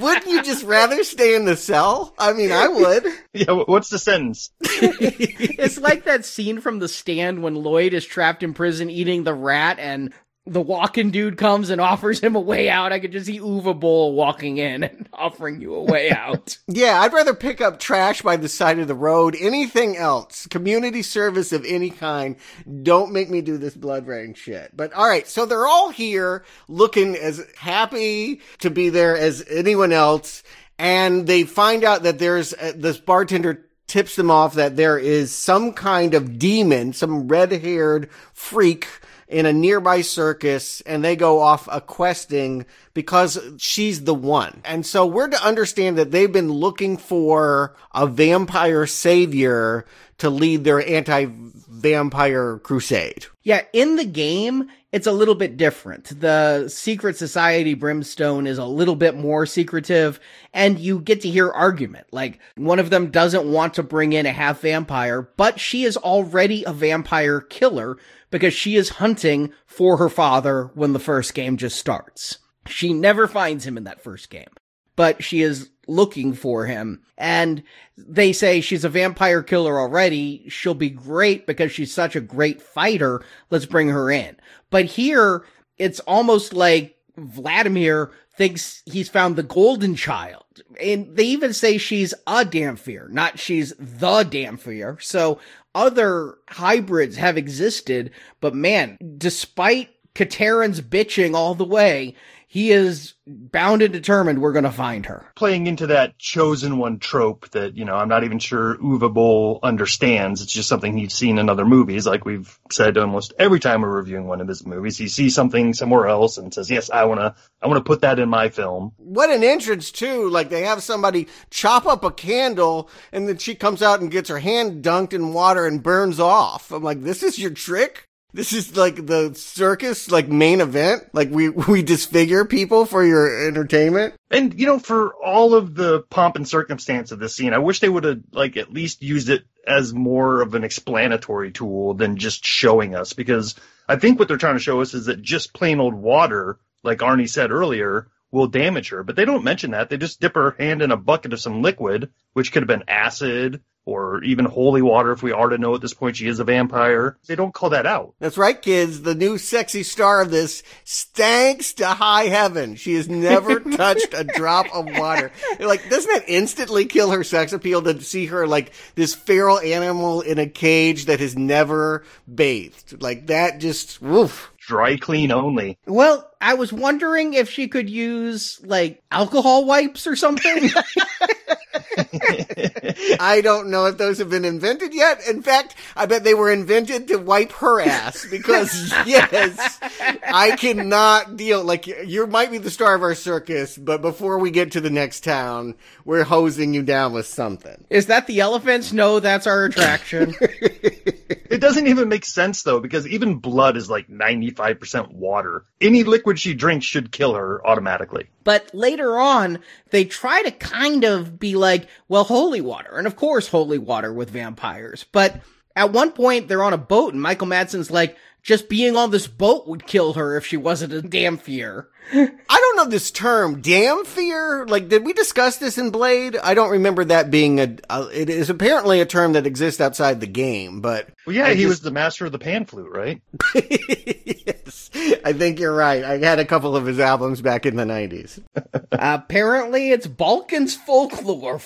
[0.00, 2.14] Wouldn't you just rather stay in the cell?
[2.18, 3.06] I mean, I would.
[3.34, 4.50] Yeah, what's the sentence?
[4.60, 9.32] it's like that scene from The Stand when Lloyd is trapped in prison eating the
[9.32, 10.12] rat and
[10.44, 12.92] the walking dude comes and offers him a way out.
[12.92, 16.58] I could just see Uwe Boll walking in and offering you a way out.
[16.66, 19.36] yeah, I'd rather pick up trash by the side of the road.
[19.38, 22.36] Anything else, community service of any kind,
[22.82, 24.76] don't make me do this BloodRayne shit.
[24.76, 29.92] But all right, so they're all here looking as happy to be there as anyone
[29.92, 30.42] else.
[30.78, 35.32] And they find out that there's uh, this bartender tips them off that there is
[35.32, 38.88] some kind of demon, some red haired freak
[39.32, 44.60] in a nearby circus and they go off a questing because she's the one.
[44.64, 49.86] And so we're to understand that they've been looking for a vampire savior
[50.18, 53.26] to lead their anti-vampire crusade.
[53.42, 56.20] Yeah, in the game, it's a little bit different.
[56.20, 60.20] The secret society brimstone is a little bit more secretive
[60.52, 62.06] and you get to hear argument.
[62.12, 65.96] Like one of them doesn't want to bring in a half vampire, but she is
[65.96, 67.96] already a vampire killer
[68.30, 72.38] because she is hunting for her father when the first game just starts.
[72.66, 74.50] She never finds him in that first game,
[74.94, 77.02] but she is looking for him.
[77.18, 77.62] And
[77.96, 80.48] they say she's a vampire killer already.
[80.48, 83.24] She'll be great because she's such a great fighter.
[83.50, 84.36] Let's bring her in.
[84.72, 85.44] But here,
[85.78, 90.44] it's almost like Vladimir thinks he's found the golden child.
[90.80, 95.00] And they even say she's a Dhampir, not she's the Dhampir.
[95.02, 95.38] So
[95.74, 102.14] other hybrids have existed, but man, despite Katerin's bitching all the way,
[102.52, 105.24] he is bound and determined we're going to find her.
[105.36, 109.58] Playing into that chosen one trope that, you know, I'm not even sure Uwe Boll
[109.62, 110.42] understands.
[110.42, 112.06] It's just something he's seen in other movies.
[112.06, 115.72] Like we've said almost every time we're reviewing one of his movies, he sees something
[115.72, 118.50] somewhere else and says, yes, I want to, I want to put that in my
[118.50, 118.92] film.
[118.98, 120.28] What an entrance too.
[120.28, 124.28] Like they have somebody chop up a candle and then she comes out and gets
[124.28, 126.70] her hand dunked in water and burns off.
[126.70, 128.10] I'm like, this is your trick?
[128.34, 131.08] This is like the circus, like main event.
[131.12, 134.14] Like we, we disfigure people for your entertainment.
[134.30, 137.80] And, you know, for all of the pomp and circumstance of this scene, I wish
[137.80, 142.16] they would have, like, at least used it as more of an explanatory tool than
[142.16, 143.12] just showing us.
[143.12, 143.54] Because
[143.88, 146.98] I think what they're trying to show us is that just plain old water, like
[146.98, 149.04] Arnie said earlier, will damage her.
[149.04, 149.88] But they don't mention that.
[149.88, 152.88] They just dip her hand in a bucket of some liquid, which could have been
[152.88, 156.44] acid or even holy water if we already know at this point she is a
[156.44, 157.18] vampire.
[157.26, 158.14] They don't call that out.
[158.20, 159.02] That's right, kids.
[159.02, 162.76] The new sexy star of this stanks to high heaven.
[162.76, 165.32] She has never touched a drop of water.
[165.58, 170.20] Like, doesn't that instantly kill her sex appeal to see her like this feral animal
[170.20, 173.02] in a cage that has never bathed?
[173.02, 175.78] Like that just, woof dry clean only.
[175.86, 180.70] Well, I was wondering if she could use like alcohol wipes or something.
[183.20, 185.26] I don't know if those have been invented yet.
[185.28, 189.78] In fact, I bet they were invented to wipe her ass because yes,
[190.26, 191.64] I cannot deal.
[191.64, 194.90] Like you might be the star of our circus, but before we get to the
[194.90, 197.84] next town, we're hosing you down with something.
[197.90, 198.92] Is that the elephants?
[198.92, 200.34] No, that's our attraction.
[200.40, 205.64] it doesn't even make sense though, because even blood is like 95% water.
[205.80, 208.28] Any liquid she drinks should kill her automatically.
[208.44, 212.98] But later on, they try to kind of be like, well, holy water.
[212.98, 215.06] And of course, holy water with vampires.
[215.10, 215.40] But
[215.74, 219.26] at one point, they're on a boat and Michael Madsen's like, just being on this
[219.26, 221.86] boat would kill her if she wasn't a Dhampir.
[222.12, 224.68] I don't know this term, Dhampir.
[224.68, 226.36] Like, did we discuss this in Blade?
[226.36, 227.76] I don't remember that being a.
[227.88, 231.08] a it is apparently a term that exists outside the game, but.
[231.26, 231.68] Well, yeah, I he just...
[231.68, 233.22] was the master of the pan flute, right?
[233.54, 234.90] yes,
[235.24, 236.04] I think you're right.
[236.04, 238.42] I had a couple of his albums back in the '90s.
[238.92, 241.60] apparently, it's Balkan's folklore.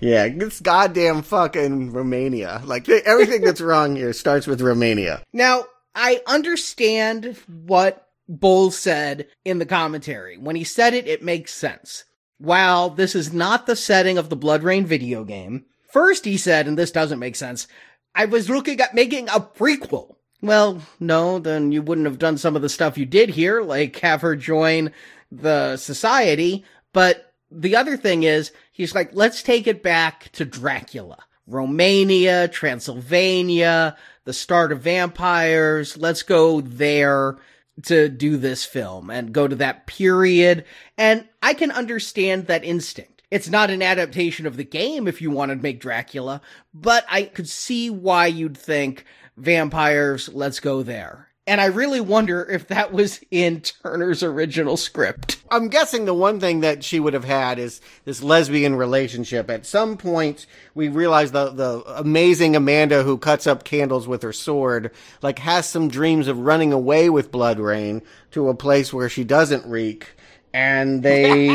[0.00, 2.62] Yeah, it's goddamn fucking Romania.
[2.64, 5.22] Like everything that's wrong here starts with Romania.
[5.32, 10.36] Now, I understand what Boll said in the commentary.
[10.36, 12.04] When he said it, it makes sense.
[12.38, 16.76] While this is not the setting of the BloodRayne video game, first he said, and
[16.76, 17.66] this doesn't make sense,
[18.14, 20.16] I was looking at making a prequel.
[20.42, 23.98] Well, no, then you wouldn't have done some of the stuff you did here, like
[24.00, 24.92] have her join
[25.32, 26.64] the society.
[26.92, 31.18] But the other thing is, he's like, let's take it back to Dracula.
[31.46, 33.96] Romania, Transylvania,
[34.26, 35.96] the start of vampires.
[35.96, 37.38] Let's go there
[37.84, 40.64] to do this film and go to that period.
[40.98, 43.22] And I can understand that instinct.
[43.30, 46.40] It's not an adaptation of the game if you want to make Dracula,
[46.74, 49.04] but I could see why you'd think
[49.36, 51.25] vampires, let's go there.
[51.48, 55.36] And I really wonder if that was in Turner's original script.
[55.48, 59.48] I'm guessing the one thing that she would have had is this lesbian relationship.
[59.48, 64.32] At some point, we realize the the amazing Amanda who cuts up candles with her
[64.32, 64.90] sword,
[65.22, 69.64] like has some dreams of running away with BloodRayne to a place where she doesn't
[69.70, 70.16] reek,
[70.52, 71.48] and they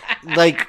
[0.36, 0.66] like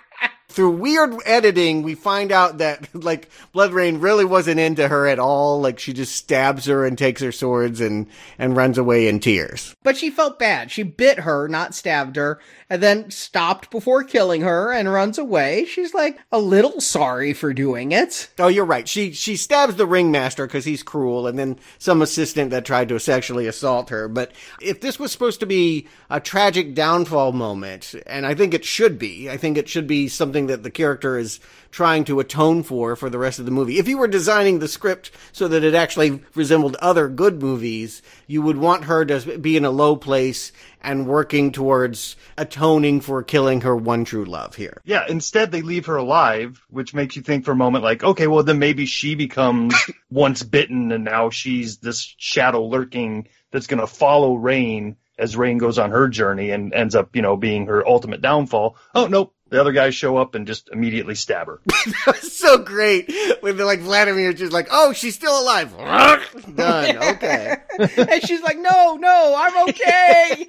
[0.58, 5.62] through weird editing, we find out that like BloodRayne really wasn't into her at all.
[5.62, 8.08] Like she just stabs her and takes her swords and
[8.40, 9.76] and runs away in tears.
[9.84, 10.72] But she felt bad.
[10.72, 12.40] She bit her, not stabbed her,
[12.72, 15.66] and then stopped before killing her and runs away.
[15.66, 18.28] She's like a little sorry for doing it.
[18.40, 18.88] Oh, you're right.
[18.90, 23.00] She she stabs the ringmaster because he's cruel, and then some assistant that tried to
[23.00, 24.08] sexually assault her.
[24.08, 28.66] But if this was supposed to be a tragic downfall moment, and I think it
[28.66, 31.40] should be, I think it should be something that the character is
[31.72, 33.78] trying to atone for for the rest of the movie.
[33.78, 38.42] If you were designing the script so that it actually resembled other good movies, you
[38.42, 43.62] would want her to be in a low place and working towards atoning for killing
[43.62, 44.82] her one true love here.
[44.86, 48.28] Yeah, instead they leave her alive, which makes you think for a moment like, okay,
[48.28, 49.76] well then maybe she becomes
[50.10, 55.58] once bitten and now she's this shadow lurking that's going to follow Rayne as Rayne
[55.58, 58.78] goes on her journey and ends up, you know, being her ultimate downfall.
[58.94, 59.34] Oh, nope.
[59.50, 61.62] The other guys show up and just immediately stab her.
[62.06, 65.76] That's so great when they're like Vladimir just like, oh, she's still alive.
[66.56, 66.98] Done.
[67.18, 67.56] Okay.
[67.80, 70.46] and she's like, no, no, I'm okay.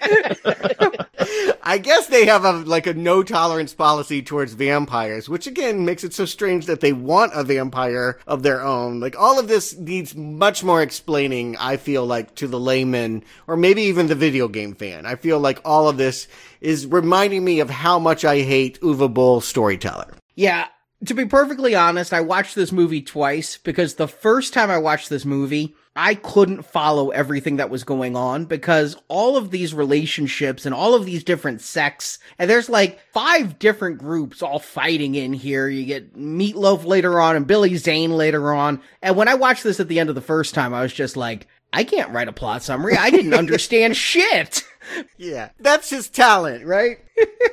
[1.62, 6.05] I guess they have a like a no tolerance policy towards vampires, which again makes
[6.05, 9.01] it so strange that they want a vampire of their own.
[9.01, 13.57] Like all of this needs much more explaining, I feel like, to the layman or
[13.57, 15.07] maybe even the video game fan.
[15.07, 16.28] I feel like all of this
[16.61, 20.14] is reminding me of how much I hate Uwe Boll storyteller.
[20.34, 20.66] Yeah,
[21.04, 25.09] to be perfectly honest, I watched this movie twice because the first time I watched
[25.09, 30.66] this movie, I couldn't follow everything that was going on because all of these relationships
[30.66, 35.32] and all of these different sects, and there's like five different groups all fighting in
[35.32, 35.68] here.
[35.68, 38.80] You get Meatloaf later on and Billy Zane later on.
[39.00, 41.16] And when I watched this at the end of the first time, I was just
[41.16, 42.96] like, I can't write a plot summary.
[42.96, 44.64] I didn't understand shit.
[45.16, 46.99] Yeah, that's his talent, right?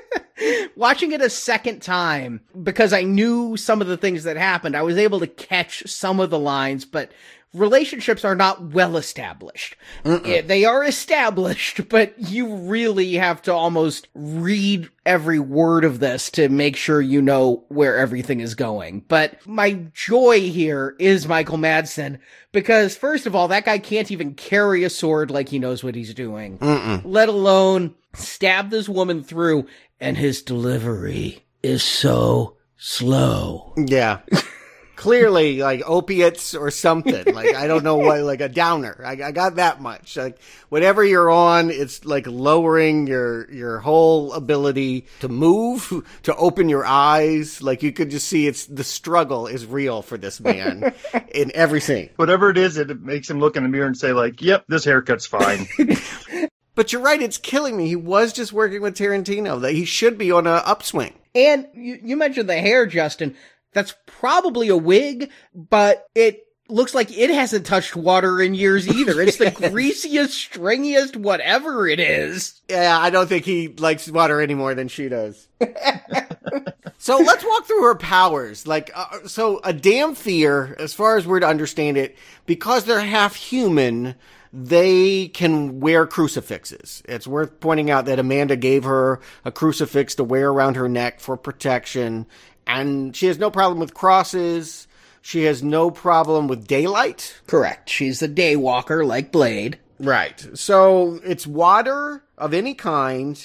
[0.76, 4.82] Watching it a second time, because I knew some of the things that happened, I
[4.82, 7.12] was able to catch some of the lines, but
[7.56, 9.76] relationships are not well established.
[10.04, 16.30] Yeah, they are established, but you really have to almost read every word of this
[16.32, 19.06] to make sure you know where everything is going.
[19.08, 22.20] But my joy here is Michael Madsen
[22.52, 25.96] because first of all, that guy can't even carry a sword like he knows what
[25.96, 26.58] he's doing,
[27.04, 29.68] let alone stab this woman through
[30.00, 33.74] and his delivery is so slow.
[33.78, 34.20] Yeah.
[34.96, 37.34] Clearly, like opiates or something.
[37.34, 39.02] Like I don't know what, like a downer.
[39.06, 40.18] I, I got that much.
[40.18, 40.40] Like
[40.70, 46.86] whatever you're on, it's like lowering your your whole ability to move, to open your
[46.86, 47.62] eyes.
[47.62, 50.94] Like you could just see it's the struggle is real for this man
[51.34, 52.10] in every scene.
[52.16, 54.86] Whatever it is, it makes him look in the mirror and say like, yep, this
[54.86, 55.68] haircut's fine.
[56.76, 57.88] But you're right, it's killing me.
[57.88, 59.62] He was just working with Tarantino.
[59.62, 61.14] That he should be on a upswing.
[61.34, 63.36] And you, you mentioned the hair, Justin.
[63.76, 69.22] That's probably a wig, but it looks like it hasn't touched water in years either.
[69.22, 72.62] It's the greasiest, stringiest, whatever it is.
[72.70, 75.50] Yeah, I don't think he likes water any more than she does.
[76.98, 78.66] so let's walk through her powers.
[78.66, 82.16] Like, uh, so a Dhampir, as far as we're to understand it,
[82.46, 84.16] because they're half human,
[84.54, 87.04] they can wear crucifixes.
[87.10, 91.20] It's worth pointing out that Amanda gave her a crucifix to wear around her neck
[91.20, 92.26] for protection,
[92.68, 94.88] and she has no problem with crosses.
[95.22, 97.42] She has no problem with daylight.
[97.48, 97.90] Correct.
[97.90, 99.80] She's a daywalker like Blade.
[100.00, 100.46] Right.
[100.54, 103.42] So it's water of any kind.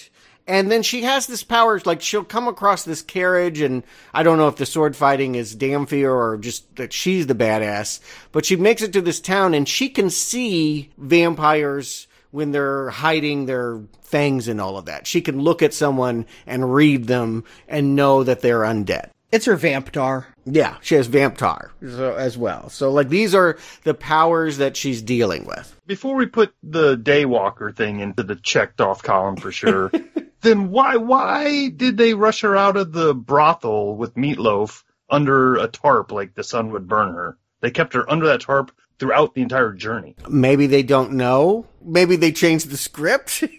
[0.47, 4.37] And then she has this power, like she'll come across this carriage, and I don't
[4.37, 8.01] know if the sword fighting is Dhampir or just that she's the badass,
[8.33, 13.47] but she makes it to this town and she can see vampires when they're hiding
[13.47, 15.07] their fangs and all of that.
[15.07, 19.11] She can look at someone and read them and know that they're undead.
[19.33, 20.27] It's her Vamptar.
[20.45, 22.69] Yeah, she has Vamptar so, as well.
[22.69, 25.81] So, like, these are the powers that she's dealing with.
[25.87, 29.93] Before we put the daywalker thing into the checked off column for sure,
[30.41, 35.69] then why why did they rush her out of the brothel with Meatloaf under a
[35.69, 37.39] tarp like the sun would burn her?
[37.61, 40.15] They kept her under that tarp throughout the entire journey.
[40.29, 41.67] Maybe they don't know.
[41.83, 43.43] Maybe they changed the script.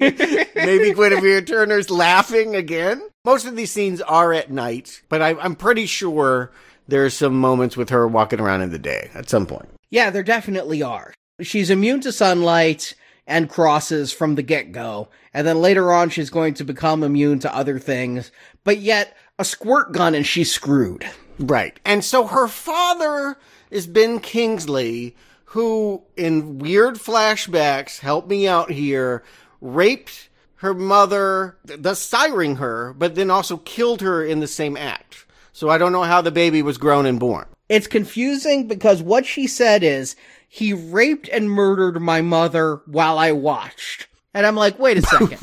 [0.00, 3.06] Maybe Guinevere Turner's laughing again.
[3.24, 6.52] Most of these scenes are at night, but I, I'm pretty sure
[6.86, 9.68] there's some moments with her walking around in the day at some point.
[9.90, 11.12] Yeah, there definitely are.
[11.42, 12.94] She's immune to sunlight
[13.26, 17.40] and crosses from the get go, and then later on she's going to become immune
[17.40, 18.30] to other things,
[18.62, 21.04] but yet a squirt gun and she's screwed.
[21.38, 21.78] Right.
[21.84, 23.36] And so her father
[23.70, 29.22] is Ben Kingsley, who in weird flashbacks, help me out here,
[29.60, 35.26] raped her mother, thus siring her, but then also killed her in the same act.
[35.52, 37.46] So I don't know how the baby was grown and born.
[37.68, 40.16] It's confusing because what she said is,
[40.48, 44.06] he raped and murdered my mother while I watched.
[44.36, 45.38] And I'm like, wait a second.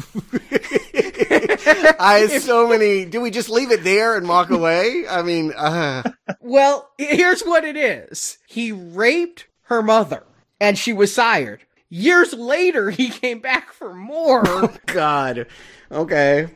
[1.99, 3.05] I have so many.
[3.05, 5.05] Do we just leave it there and walk away?
[5.09, 6.03] I mean, uh.
[6.39, 8.37] well, here's what it is.
[8.45, 10.23] He raped her mother
[10.61, 11.61] and she was sired.
[11.89, 14.43] Years later, he came back for more.
[14.45, 15.47] Oh, God.
[15.91, 16.49] Okay.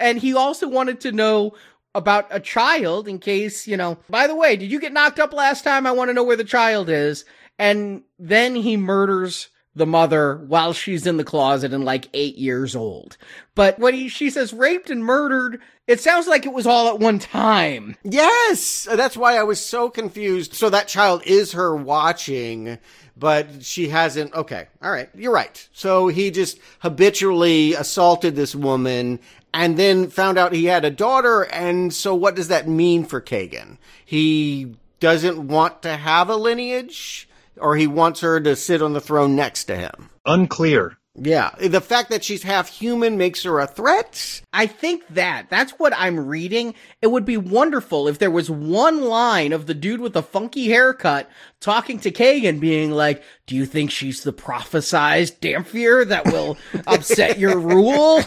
[0.00, 1.52] And he also wanted to know
[1.94, 5.34] about a child in case, you know, by the way, did you get knocked up
[5.34, 5.86] last time?
[5.86, 7.26] I want to know where the child is.
[7.58, 12.76] And then he murders the mother while she's in the closet and like eight years
[12.76, 13.16] old.
[13.54, 17.00] But when he, she says raped and murdered, it sounds like it was all at
[17.00, 17.96] one time.
[18.04, 18.86] Yes.
[18.90, 20.54] That's why I was so confused.
[20.54, 22.78] So that child is her watching,
[23.16, 24.34] but she hasn't.
[24.34, 24.68] Okay.
[24.82, 25.08] All right.
[25.14, 25.68] You're right.
[25.72, 29.20] So he just habitually assaulted this woman
[29.54, 31.44] and then found out he had a daughter.
[31.46, 33.78] And so what does that mean for Kagan?
[34.04, 37.28] He doesn't want to have a lineage
[37.58, 40.10] or he wants her to sit on the throne next to him.
[40.24, 40.98] Unclear.
[41.14, 41.50] Yeah.
[41.58, 44.40] The fact that she's half human makes her a threat.
[44.50, 46.74] I think that that's what I'm reading.
[47.02, 50.68] It would be wonderful if there was one line of the dude with the funky
[50.68, 51.28] haircut
[51.60, 57.38] talking to Kagan being like, do you think she's the prophesized Dhampir that will upset
[57.38, 58.22] your rule?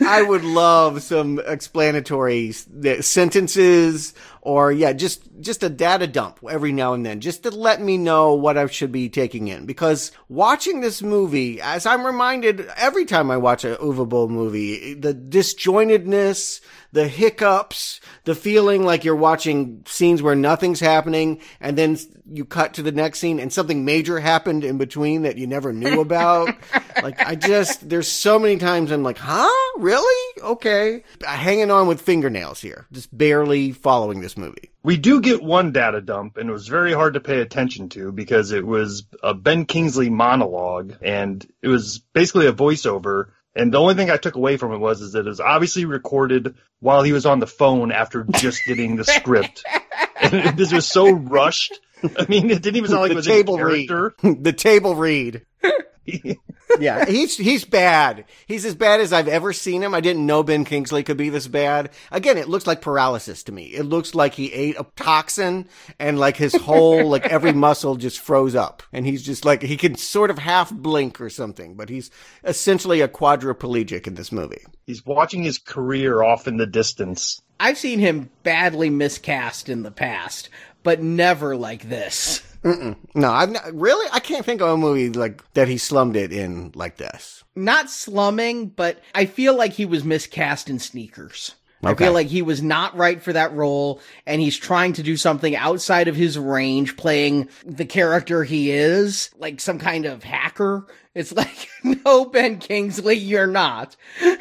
[0.00, 4.12] I would love some explanatory sentences
[4.42, 7.96] or yeah, just just a data dump every now and then, just to let me
[7.96, 9.66] know what I should be taking in.
[9.66, 14.94] Because watching this movie, as I'm reminded every time I watch a Uwe Boll movie,
[14.94, 16.60] the disjointedness,
[16.92, 21.98] the hiccups, the feeling like you're watching scenes where nothing's happening, and then
[22.30, 25.72] you cut to the next scene and something major happened in between that you never
[25.72, 26.54] knew about.
[27.02, 29.48] like I just there's so many times I'm like, huh?
[29.78, 30.42] Really?
[30.42, 31.02] Okay.
[31.24, 34.70] Hanging on with fingernails here, just barely following this movie.
[34.84, 38.10] We do get one data dump, and it was very hard to pay attention to
[38.10, 43.26] because it was a Ben Kingsley monologue, and it was basically a voiceover.
[43.54, 45.84] And the only thing I took away from it was is that it was obviously
[45.84, 49.64] recorded while he was on the phone after just getting the script.
[50.20, 51.78] and this was so rushed.
[52.02, 54.14] I mean, it didn't even sound like the it was table a character.
[54.22, 54.42] read.
[54.44, 55.46] the table read.
[56.80, 58.24] yeah, he's he's bad.
[58.46, 59.94] He's as bad as I've ever seen him.
[59.94, 61.90] I didn't know Ben Kingsley could be this bad.
[62.10, 63.66] Again, it looks like paralysis to me.
[63.66, 65.68] It looks like he ate a toxin
[65.98, 69.76] and like his whole like every muscle just froze up, and he's just like he
[69.76, 72.10] can sort of half blink or something, but he's
[72.44, 74.64] essentially a quadriplegic in this movie.
[74.86, 77.40] He's watching his career off in the distance.
[77.60, 80.48] I've seen him badly miscast in the past,
[80.82, 82.42] but never like this.
[82.64, 82.96] Mm-mm.
[83.14, 86.32] No, I've not, really I can't think of a movie like that he slummed it
[86.32, 87.42] in like this.
[87.56, 91.56] Not slumming, but I feel like he was miscast in sneakers.
[91.84, 95.16] I feel like he was not right for that role, and he's trying to do
[95.16, 100.86] something outside of his range, playing the character he is, like some kind of hacker.
[101.14, 103.96] It's like, no, Ben Kingsley, you're not.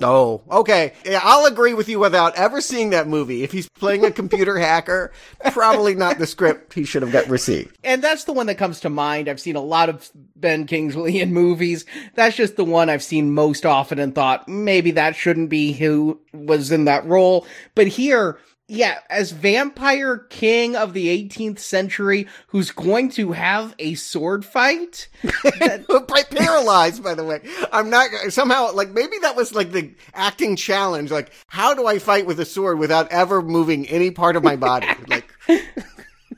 [0.00, 0.92] Oh, okay.
[1.04, 3.42] Yeah, I'll agree with you without ever seeing that movie.
[3.42, 5.12] If he's playing a computer hacker,
[5.50, 7.76] probably not the script he should have got received.
[7.82, 9.28] And that's the one that comes to mind.
[9.28, 11.84] I've seen a lot of Ben Kingsley in movies.
[12.14, 16.20] That's just the one I've seen most often and thought maybe that shouldn't be who
[16.32, 17.46] was in that role.
[17.74, 18.38] But here,
[18.70, 25.08] yeah, as vampire king of the 18th century who's going to have a sword fight.
[25.22, 27.40] By paralyzed, by the way.
[27.72, 31.10] I'm not somehow like maybe that was like the acting challenge.
[31.10, 34.56] Like, how do I fight with a sword without ever moving any part of my
[34.56, 34.86] body?
[35.08, 35.32] Like,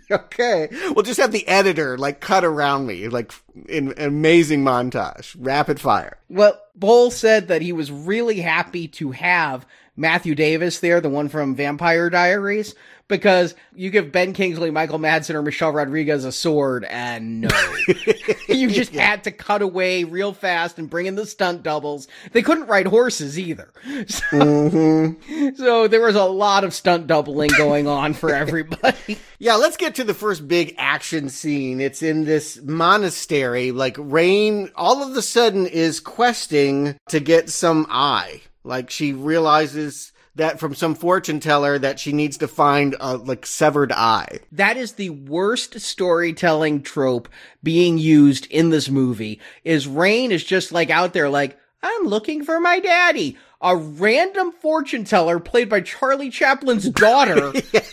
[0.08, 3.32] okay, we'll just have the editor like cut around me, like
[3.68, 6.18] in amazing montage, rapid fire.
[6.28, 9.66] Well, Boll said that he was really happy to have
[10.00, 12.74] Matthew Davis there, the one from Vampire Diaries,
[13.06, 17.74] because you give Ben Kingsley, Michael Madsen, or Michelle Rodriguez a sword, and no,
[18.48, 22.08] you just had to cut away real fast and bring in the stunt doubles.
[22.32, 23.70] They couldn't ride horses either,
[24.06, 25.54] so, Mm-hmm.
[25.56, 29.18] so there was a lot of stunt doubling going on for everybody.
[29.42, 31.80] Yeah, let's get to the first big action scene.
[31.80, 33.72] It's in this monastery.
[33.72, 38.42] Like Rayne all of a sudden is questing to get some eye.
[38.64, 43.44] Like she realizes that from some fortune teller that she needs to find a like
[43.44, 44.38] severed eye.
[44.52, 47.28] That is the worst storytelling trope
[47.62, 49.40] being used in this movie.
[49.64, 53.36] Is Rayne is just like out there like, I'm looking for my daddy.
[53.62, 57.52] A random fortune teller played by Charlie Chaplin's daughter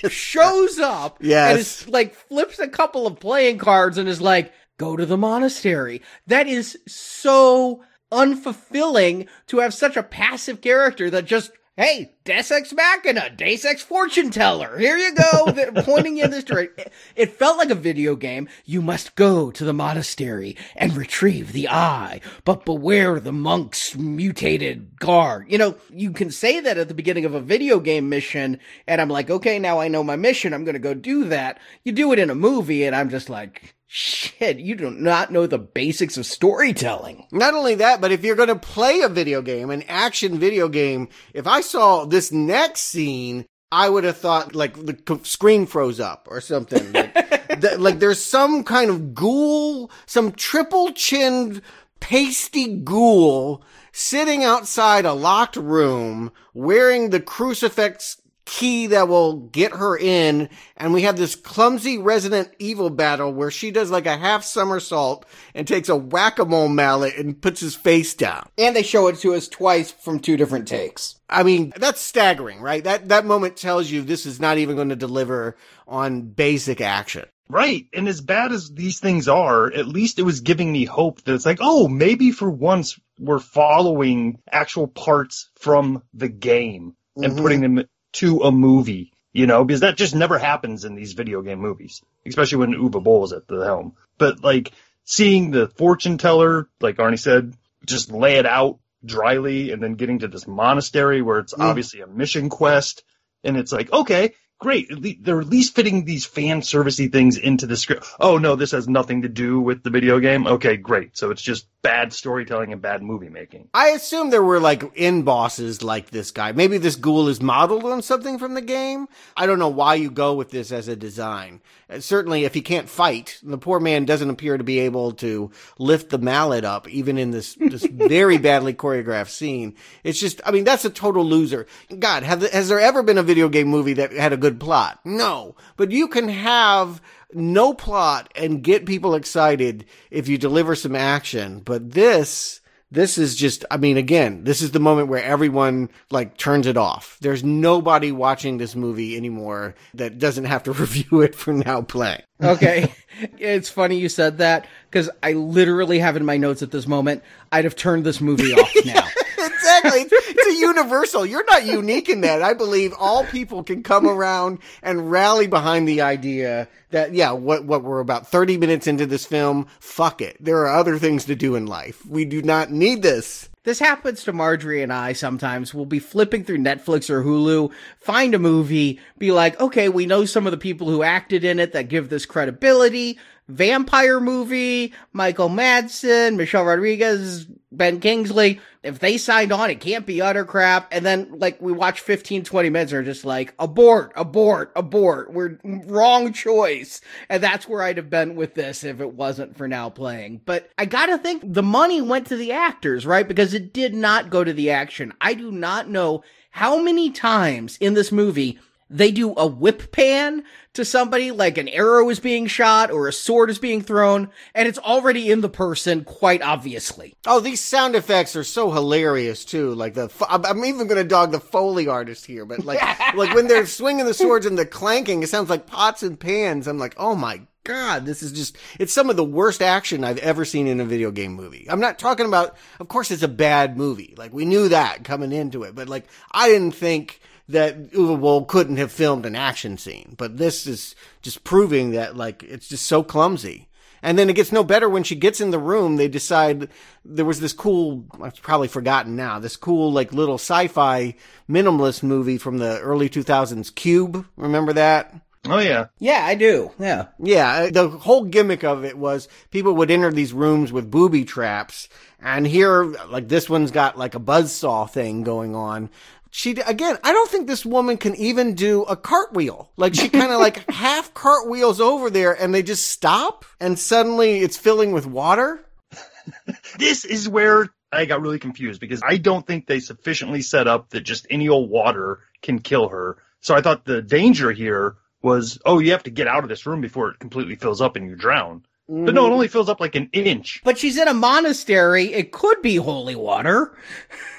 [0.09, 1.81] shows up and Yes.
[1.83, 6.01] is like flips a couple of playing cards and is like, go to the monastery.
[6.27, 12.73] That is so unfulfilling to have such a passive character that just Hey, Deus Ex
[12.73, 15.45] Machina, Deus Ex Fortune Teller, here you go,
[15.83, 16.91] pointing you in this direction.
[17.15, 18.49] It felt like a video game.
[18.65, 24.99] You must go to the monastery and retrieve the eye, but beware the monk's mutated
[24.99, 25.45] guard.
[25.49, 28.99] You know, you can say that at the beginning of a video game mission, and
[28.99, 31.61] I'm like, okay, now I know my mission, I'm gonna go do that.
[31.85, 35.47] You do it in a movie, and I'm just like, shit, you do not know
[35.47, 37.25] the basics of storytelling.
[37.31, 40.67] Not only that, but if you're going to play a video game, an action video
[40.67, 45.99] game, if I saw this next scene, I would have thought like the screen froze
[45.99, 46.93] up or something.
[47.49, 51.61] Like, th- like there's some kind of ghoul, some triple chinned
[51.99, 59.97] pasty ghoul sitting outside a locked room wearing the crucifix key that will get her
[59.97, 64.41] in and we have this clumsy resident evil battle where she does like a half
[64.41, 69.17] somersault and takes a whack-a-mole mallet and puts his face down And they show it
[69.17, 71.19] to us twice from two different takes.
[71.29, 74.89] i mean that's staggering right that that moment tells you this is not even going
[74.89, 77.85] to deliver on basic action Right.
[77.93, 81.33] And as bad as these things are, at least it was giving me hope that
[81.33, 87.41] it's like, oh, maybe for once we're following actual parts from the game and mm-hmm.
[87.41, 87.85] putting them
[88.17, 92.01] to a movie, you know, because that just never happens in these video game movies,
[92.25, 93.95] especially when Uwe Boll is at the helm.
[94.17, 94.71] But like
[95.03, 97.53] seeing the fortune teller, like Arnie said,
[97.85, 101.63] just lay it out dryly and then getting to this monastery where it's mm.
[101.63, 103.03] obviously a mission quest
[103.43, 104.89] and it's like, okay, great.
[105.23, 108.07] They're at least fitting these fan servicey things into the script.
[108.19, 110.47] Oh no, this has nothing to do with the video game.
[110.47, 111.17] Okay, great.
[111.17, 113.69] So it's just bad storytelling and bad movie making.
[113.73, 116.51] I assume there were like in bosses like this guy.
[116.51, 119.07] Maybe this ghoul is modeled on something from the game.
[119.37, 121.61] I don't know why you go with this as a design.
[121.89, 125.49] Uh, certainly, if he can't fight, the poor man doesn't appear to be able to
[125.79, 129.73] lift the mallet up, even in this this very badly choreographed scene.
[130.03, 131.67] It's just, I mean, that's a total loser.
[131.97, 134.99] God, have, has there ever been a video game movie that had a good plot?
[135.05, 137.01] No, but you can have
[137.33, 141.59] no plot and get people excited if you deliver some action.
[141.59, 146.37] But this, this is just, I mean, again, this is the moment where everyone like
[146.37, 147.17] turns it off.
[147.21, 152.21] There's nobody watching this movie anymore that doesn't have to review it for now playing.
[152.41, 152.93] Okay.
[153.37, 157.23] it's funny you said that because I literally have in my notes at this moment,
[157.51, 159.05] I'd have turned this movie off now.
[159.45, 160.01] exactly.
[160.01, 161.25] It's, it's a universal.
[161.25, 162.41] You're not unique in that.
[162.41, 167.65] I believe all people can come around and rally behind the idea that, yeah, what,
[167.65, 169.67] what we're about 30 minutes into this film.
[169.79, 170.37] Fuck it.
[170.39, 172.05] There are other things to do in life.
[172.05, 173.49] We do not need this.
[173.67, 175.73] This happens to Marjorie and I sometimes.
[175.73, 180.23] We'll be flipping through Netflix or Hulu, find a movie, be like, okay, we know
[180.23, 183.19] some of the people who acted in it that give this credibility.
[183.47, 188.59] Vampire movie, Michael Madsen, Michelle Rodriguez, Ben Kingsley.
[188.83, 190.87] If they signed on, it can't be utter crap.
[190.91, 195.31] And then, like, we watch 15, 20 minutes and are just like, abort, abort, abort.
[195.31, 197.01] We're wrong choice.
[197.29, 200.41] And that's where I'd have been with this if it wasn't for now playing.
[200.45, 203.27] But I gotta think the money went to the actors, right?
[203.27, 205.13] Because it did not go to the action.
[205.19, 208.59] I do not know how many times in this movie
[208.89, 213.13] they do a whip pan to somebody like an arrow is being shot or a
[213.13, 217.15] sword is being thrown and it's already in the person quite obviously.
[217.25, 219.73] Oh, these sound effects are so hilarious too.
[219.73, 222.79] Like the, I'm I'm even going to dog the Foley artist here, but like,
[223.15, 226.67] like when they're swinging the swords and the clanking, it sounds like pots and pans.
[226.67, 230.19] I'm like, oh my God, this is just, it's some of the worst action I've
[230.19, 231.67] ever seen in a video game movie.
[231.69, 234.13] I'm not talking about, of course it's a bad movie.
[234.17, 237.19] Like we knew that coming into it, but like I didn't think
[237.49, 242.15] that Uwe Boll couldn't have filmed an action scene, but this is just proving that
[242.15, 243.67] like it's just so clumsy.
[244.03, 245.95] And then it gets no better when she gets in the room.
[245.95, 246.69] They decide
[247.03, 251.15] there was this cool, I've probably forgotten now, this cool, like little sci-fi
[251.49, 254.25] minimalist movie from the early 2000s, Cube.
[254.35, 255.15] Remember that?
[255.49, 255.87] Oh yeah.
[255.99, 256.71] Yeah, I do.
[256.77, 257.07] Yeah.
[257.19, 261.25] Yeah, uh, the whole gimmick of it was people would enter these rooms with booby
[261.25, 261.87] traps,
[262.19, 265.89] and here, like this one's got like a buzzsaw thing going on.
[266.37, 269.71] She again, I don't think this woman can even do a cartwheel.
[269.75, 274.41] Like she kind of like half cartwheels over there, and they just stop, and suddenly
[274.41, 275.65] it's filling with water.
[276.77, 280.91] This is where I got really confused because I don't think they sufficiently set up
[280.91, 283.17] that just any old water can kill her.
[283.39, 286.67] So I thought the danger here was, oh, you have to get out of this
[286.67, 288.63] room before it completely fills up and you drown.
[288.89, 290.61] But no, it only fills up like an inch.
[290.63, 292.13] But she's in a monastery.
[292.13, 293.77] It could be holy water.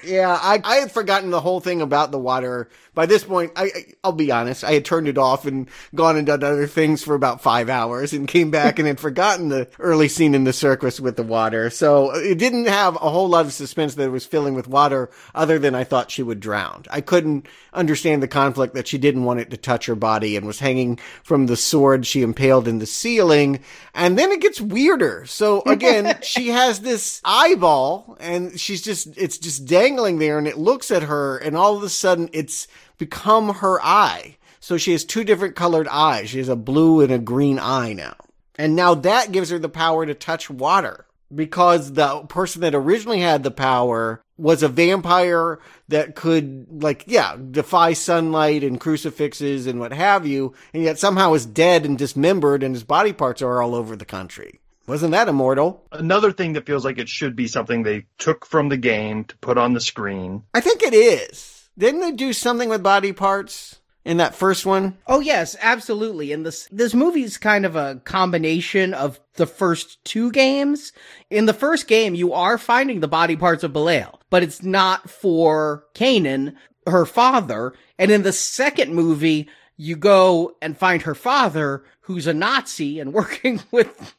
[0.02, 2.70] Yeah, I, I had forgotten the whole thing about the water.
[2.98, 3.70] By this point, I,
[4.02, 7.14] I'll be honest, I had turned it off and gone and done other things for
[7.14, 10.98] about five hours and came back and had forgotten the early scene in the circus
[10.98, 11.70] with the water.
[11.70, 15.10] So it didn't have a whole lot of suspense that it was filling with water
[15.32, 16.86] other than I thought she would drown.
[16.90, 20.44] I couldn't understand the conflict that she didn't want it to touch her body and
[20.44, 23.60] was hanging from the sword she impaled in the ceiling.
[23.94, 25.24] And then it gets weirder.
[25.26, 30.58] So again, she has this eyeball and she's just, it's just dangling there and it
[30.58, 32.66] looks at her and all of a sudden it's
[32.98, 34.36] become her eye.
[34.60, 36.30] So she has two different colored eyes.
[36.30, 38.16] She has a blue and a green eye now.
[38.56, 43.20] And now that gives her the power to touch water because the person that originally
[43.20, 49.78] had the power was a vampire that could like yeah defy sunlight and crucifixes and
[49.80, 53.60] what have you and yet somehow is dead and dismembered and his body parts are
[53.60, 57.46] all over the country wasn't that immortal Another thing that feels like it should be
[57.46, 60.44] something they took from the game to put on the screen.
[60.54, 64.98] i think it is didn't they do something with body parts in that first one
[65.06, 66.32] Oh yes, absolutely.
[66.32, 70.92] And this this movie's kind of a combination of the first two games.
[71.30, 75.08] In the first game, you are finding the body parts of Belial, but it's not
[75.08, 76.54] for Kanan,
[76.86, 77.74] her father.
[77.98, 83.12] And in the second movie, you go and find her father, who's a Nazi and
[83.14, 84.14] working with.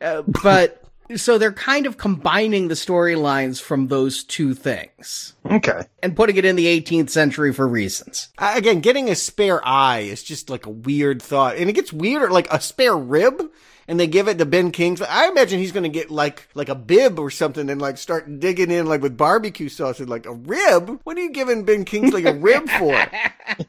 [0.00, 0.81] Uh, but
[1.16, 5.82] so they're kind of combining the storylines from those two things Okay.
[6.02, 8.28] and putting it in the 18th century for reasons.
[8.38, 11.92] I- again getting a spare eye is just like a weird thought and it gets
[11.92, 13.42] weirder like a spare rib
[13.88, 15.08] and they give it to Ben Kingsley.
[15.10, 18.38] I imagine he's going to get like like a bib or something and like start
[18.38, 21.00] digging in like with barbecue sauce and like a rib.
[21.02, 23.04] What are you giving Ben Kingsley a rib for?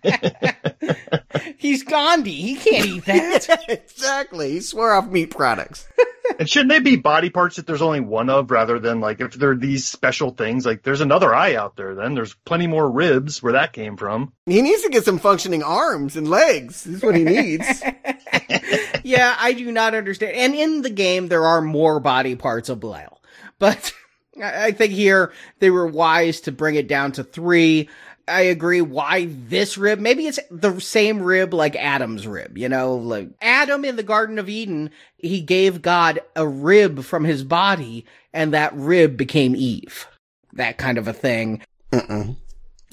[1.57, 2.31] He's Gandhi.
[2.33, 3.63] He can't eat that.
[3.67, 4.51] exactly.
[4.51, 5.87] He swore off meat products.
[6.39, 9.33] And shouldn't they be body parts that there's only one of rather than like if
[9.33, 12.15] they're these special things, like there's another eye out there then.
[12.15, 14.33] There's plenty more ribs where that came from.
[14.45, 16.85] He needs to get some functioning arms and legs.
[16.85, 17.83] Is what he needs.
[19.03, 20.35] yeah, I do not understand.
[20.35, 23.21] And in the game, there are more body parts of Belial.
[23.59, 23.93] But
[24.41, 27.89] I I think here they were wise to bring it down to three.
[28.27, 28.81] I agree.
[28.81, 29.99] Why this rib?
[29.99, 34.39] Maybe it's the same rib like Adam's rib, you know, like Adam in the Garden
[34.39, 40.07] of Eden, he gave God a rib from his body and that rib became Eve.
[40.53, 41.61] That kind of a thing.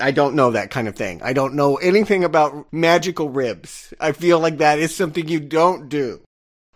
[0.00, 1.20] I don't know that kind of thing.
[1.22, 3.92] I don't know anything about magical ribs.
[4.00, 6.22] I feel like that is something you don't do.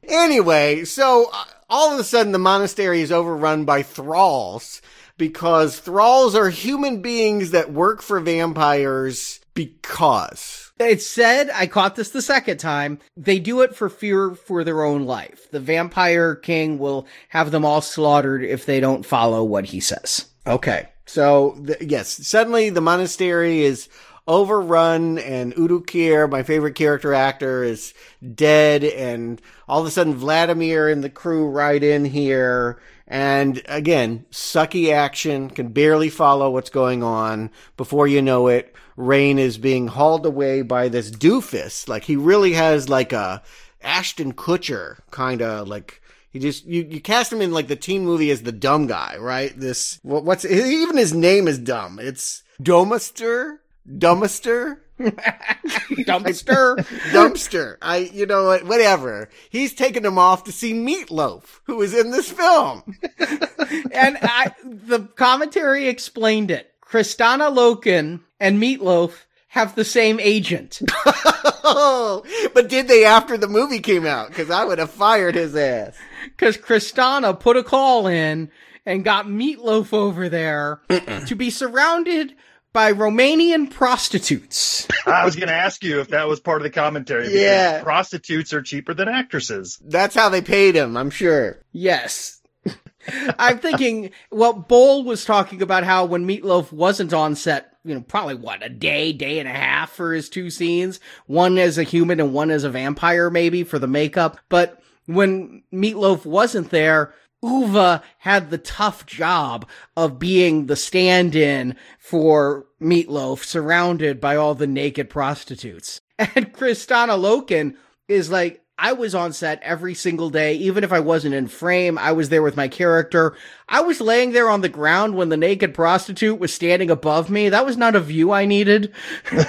[0.07, 4.83] Anyway, so uh, all of a sudden the monastery is overrun by thralls
[5.17, 10.73] because thralls are human beings that work for vampires because.
[10.79, 14.83] It said, I caught this the second time, they do it for fear for their
[14.83, 15.49] own life.
[15.51, 20.27] The vampire king will have them all slaughtered if they don't follow what he says.
[20.47, 20.89] Okay.
[21.07, 23.89] So, th- yes, suddenly the monastery is
[24.27, 27.95] overrun and Udo Kier, my favorite character actor, is
[28.35, 32.81] dead and all of a sudden Vladimir and the crew ride in here
[33.15, 37.53] and again, sucky action, can barely follow what's going on.
[37.77, 41.89] Before you know it, Rayne is being hauled away by this doofus.
[41.89, 43.41] Like he really has like a
[43.83, 46.03] Ashton Kutcher kind of like
[46.33, 49.17] he just you, you cast him in like the teen movie as the dumb guy,
[49.21, 49.57] right?
[49.57, 52.01] This what, what's even his name is dumb.
[52.01, 53.59] It's Domister,
[53.89, 56.77] Dumbester, Dumpster.
[57.11, 57.77] Dumpster.
[57.83, 58.65] I you know what?
[58.65, 59.29] Whatever.
[59.51, 62.83] He's taking him off to see Meatloaf, who is in this film.
[63.19, 66.73] and I, the commentary explained it.
[66.81, 70.81] Kristanna Loken and Meatloaf have the same agent.
[71.07, 72.23] oh,
[72.55, 74.29] but did they after the movie came out?
[74.29, 75.97] Because I would have fired his ass.
[76.25, 78.51] Because Kristanna put a call in
[78.87, 80.81] and got Meatloaf over there
[81.27, 82.35] to be surrounded
[82.75, 84.87] by Romanian prostitutes.
[85.07, 87.29] I was going to ask you if that was part of the commentary.
[87.33, 87.83] Yeah.
[87.83, 89.79] prostitutes are cheaper than actresses.
[89.83, 91.63] That's how they paid him, I'm sure.
[91.73, 92.43] Yes.
[93.39, 98.01] I'm thinking, well, Boll was talking about how when Meatloaf wasn't on set, you know,
[98.01, 101.85] probably what, a day, day and a half for his two scenes, one as a
[101.85, 104.41] human and one as a vampire, maybe for the makeup.
[104.49, 107.15] But when Meatloaf wasn't there,
[107.45, 114.67] Uwe had the tough job of being the stand-in for Meatloaf, surrounded by all the
[114.67, 116.01] naked prostitutes.
[116.19, 117.75] And Kristanna Loken
[118.07, 121.99] is like, I was on set every single day, even if I wasn't in frame.
[121.99, 123.37] I was there with my character.
[123.69, 127.49] I was laying there on the ground when the naked prostitute was standing above me.
[127.49, 128.93] That was not a view I needed.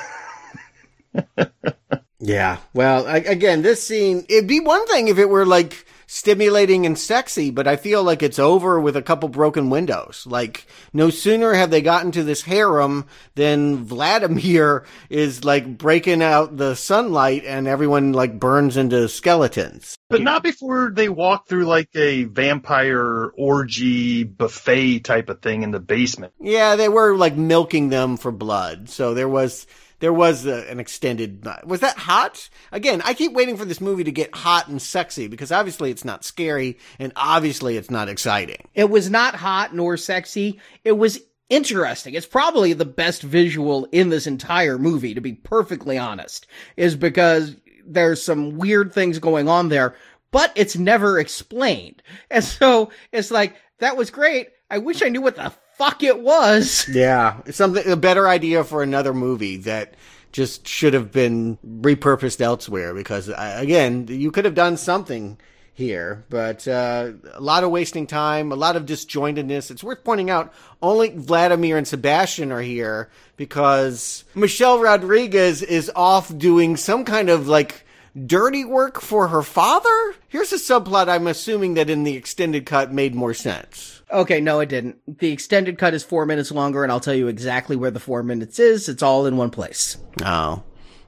[2.25, 2.57] Yeah.
[2.73, 6.97] Well, I, again, this scene, it'd be one thing if it were like stimulating and
[6.97, 10.25] sexy, but I feel like it's over with a couple broken windows.
[10.27, 16.57] Like, no sooner have they gotten to this harem than Vladimir is like breaking out
[16.57, 19.97] the sunlight and everyone like burns into skeletons.
[20.09, 25.71] But not before they walk through like a vampire orgy buffet type of thing in
[25.71, 26.33] the basement.
[26.39, 28.89] Yeah, they were like milking them for blood.
[28.89, 29.65] So there was
[30.05, 31.47] there was a, an extended.
[31.65, 32.47] Was that hot?
[32.71, 36.05] Again, I keep waiting for this movie to get hot and sexy because obviously it's
[36.05, 38.67] not scary and obviously it's not exciting.
[38.75, 40.59] It was not hot nor sexy.
[40.83, 42.13] It was interesting.
[42.13, 46.45] It's probably the best visual in this entire movie, to be perfectly honest,
[46.77, 49.95] is because there's some weird things going on there,
[50.29, 52.03] but it's never explained.
[52.29, 54.49] And so it's like, that was great.
[54.69, 56.87] I wish I knew what the fuck it was.
[56.89, 59.95] Yeah, something a better idea for another movie that
[60.31, 65.37] just should have been repurposed elsewhere because uh, again, you could have done something
[65.73, 69.69] here, but uh, a lot of wasting time, a lot of disjointedness.
[69.69, 76.35] It's worth pointing out only Vladimir and Sebastian are here because Michelle Rodriguez is off
[76.37, 77.85] doing some kind of like
[78.25, 80.15] dirty work for her father.
[80.29, 83.94] Here's a subplot I'm assuming that in the extended cut made more sense.
[84.11, 85.19] Okay, no, it didn't.
[85.19, 88.23] The extended cut is four minutes longer, and I'll tell you exactly where the four
[88.23, 88.87] minutes is.
[88.87, 89.97] It's all in one place.
[90.23, 90.63] Oh.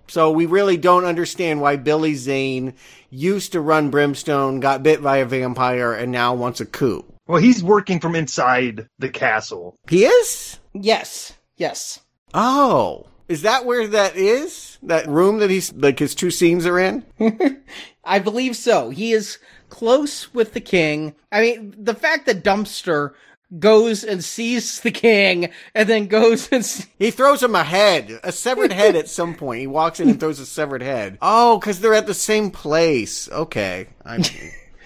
[0.07, 2.73] So we really don't understand why Billy Zane
[3.09, 7.05] used to run Brimstone, got bit by a vampire, and now wants a coup.
[7.27, 9.75] Well, he's working from inside the castle.
[9.89, 10.59] He is?
[10.73, 11.99] Yes, yes.
[12.33, 13.07] Oh.
[13.27, 14.77] Is that where that is?
[14.83, 17.05] That room that he's, like, his two scenes are in?
[18.05, 18.89] I believe so.
[18.89, 19.37] He is
[19.77, 21.13] close with the king.
[21.31, 23.13] I mean, the fact that Dumpster
[23.59, 26.65] goes and sees the king and then goes and
[26.97, 29.61] He throws him a head, a severed head at some point.
[29.61, 31.19] He walks in and throws a severed head.
[31.21, 33.29] Oh, because they're at the same place.
[33.29, 33.87] Okay.
[34.03, 34.27] I,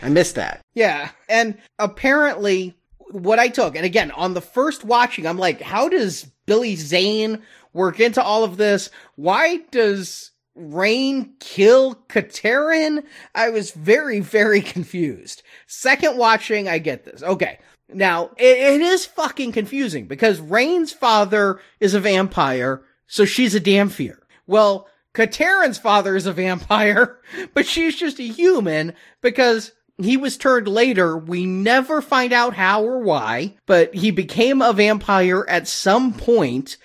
[0.01, 0.61] I missed that.
[0.73, 2.75] yeah, and apparently
[3.11, 7.41] what I took, and again, on the first watching, I'm like, how does Billy Zane
[7.73, 8.89] work into all of this?
[9.15, 13.03] Why does Rayne kill Katerin?
[13.33, 15.43] I was very, very confused.
[15.67, 17.23] Second watching, I get this.
[17.23, 17.59] Okay.
[17.93, 23.59] Now, it, it is fucking confusing because Rayne's father is a vampire, so she's a
[23.59, 24.17] Dhampir.
[24.47, 27.19] Well, Katerin's father is a vampire,
[27.53, 31.17] but she's just a human because he was turned later.
[31.17, 36.77] We never find out how or why, but he became a vampire at some point.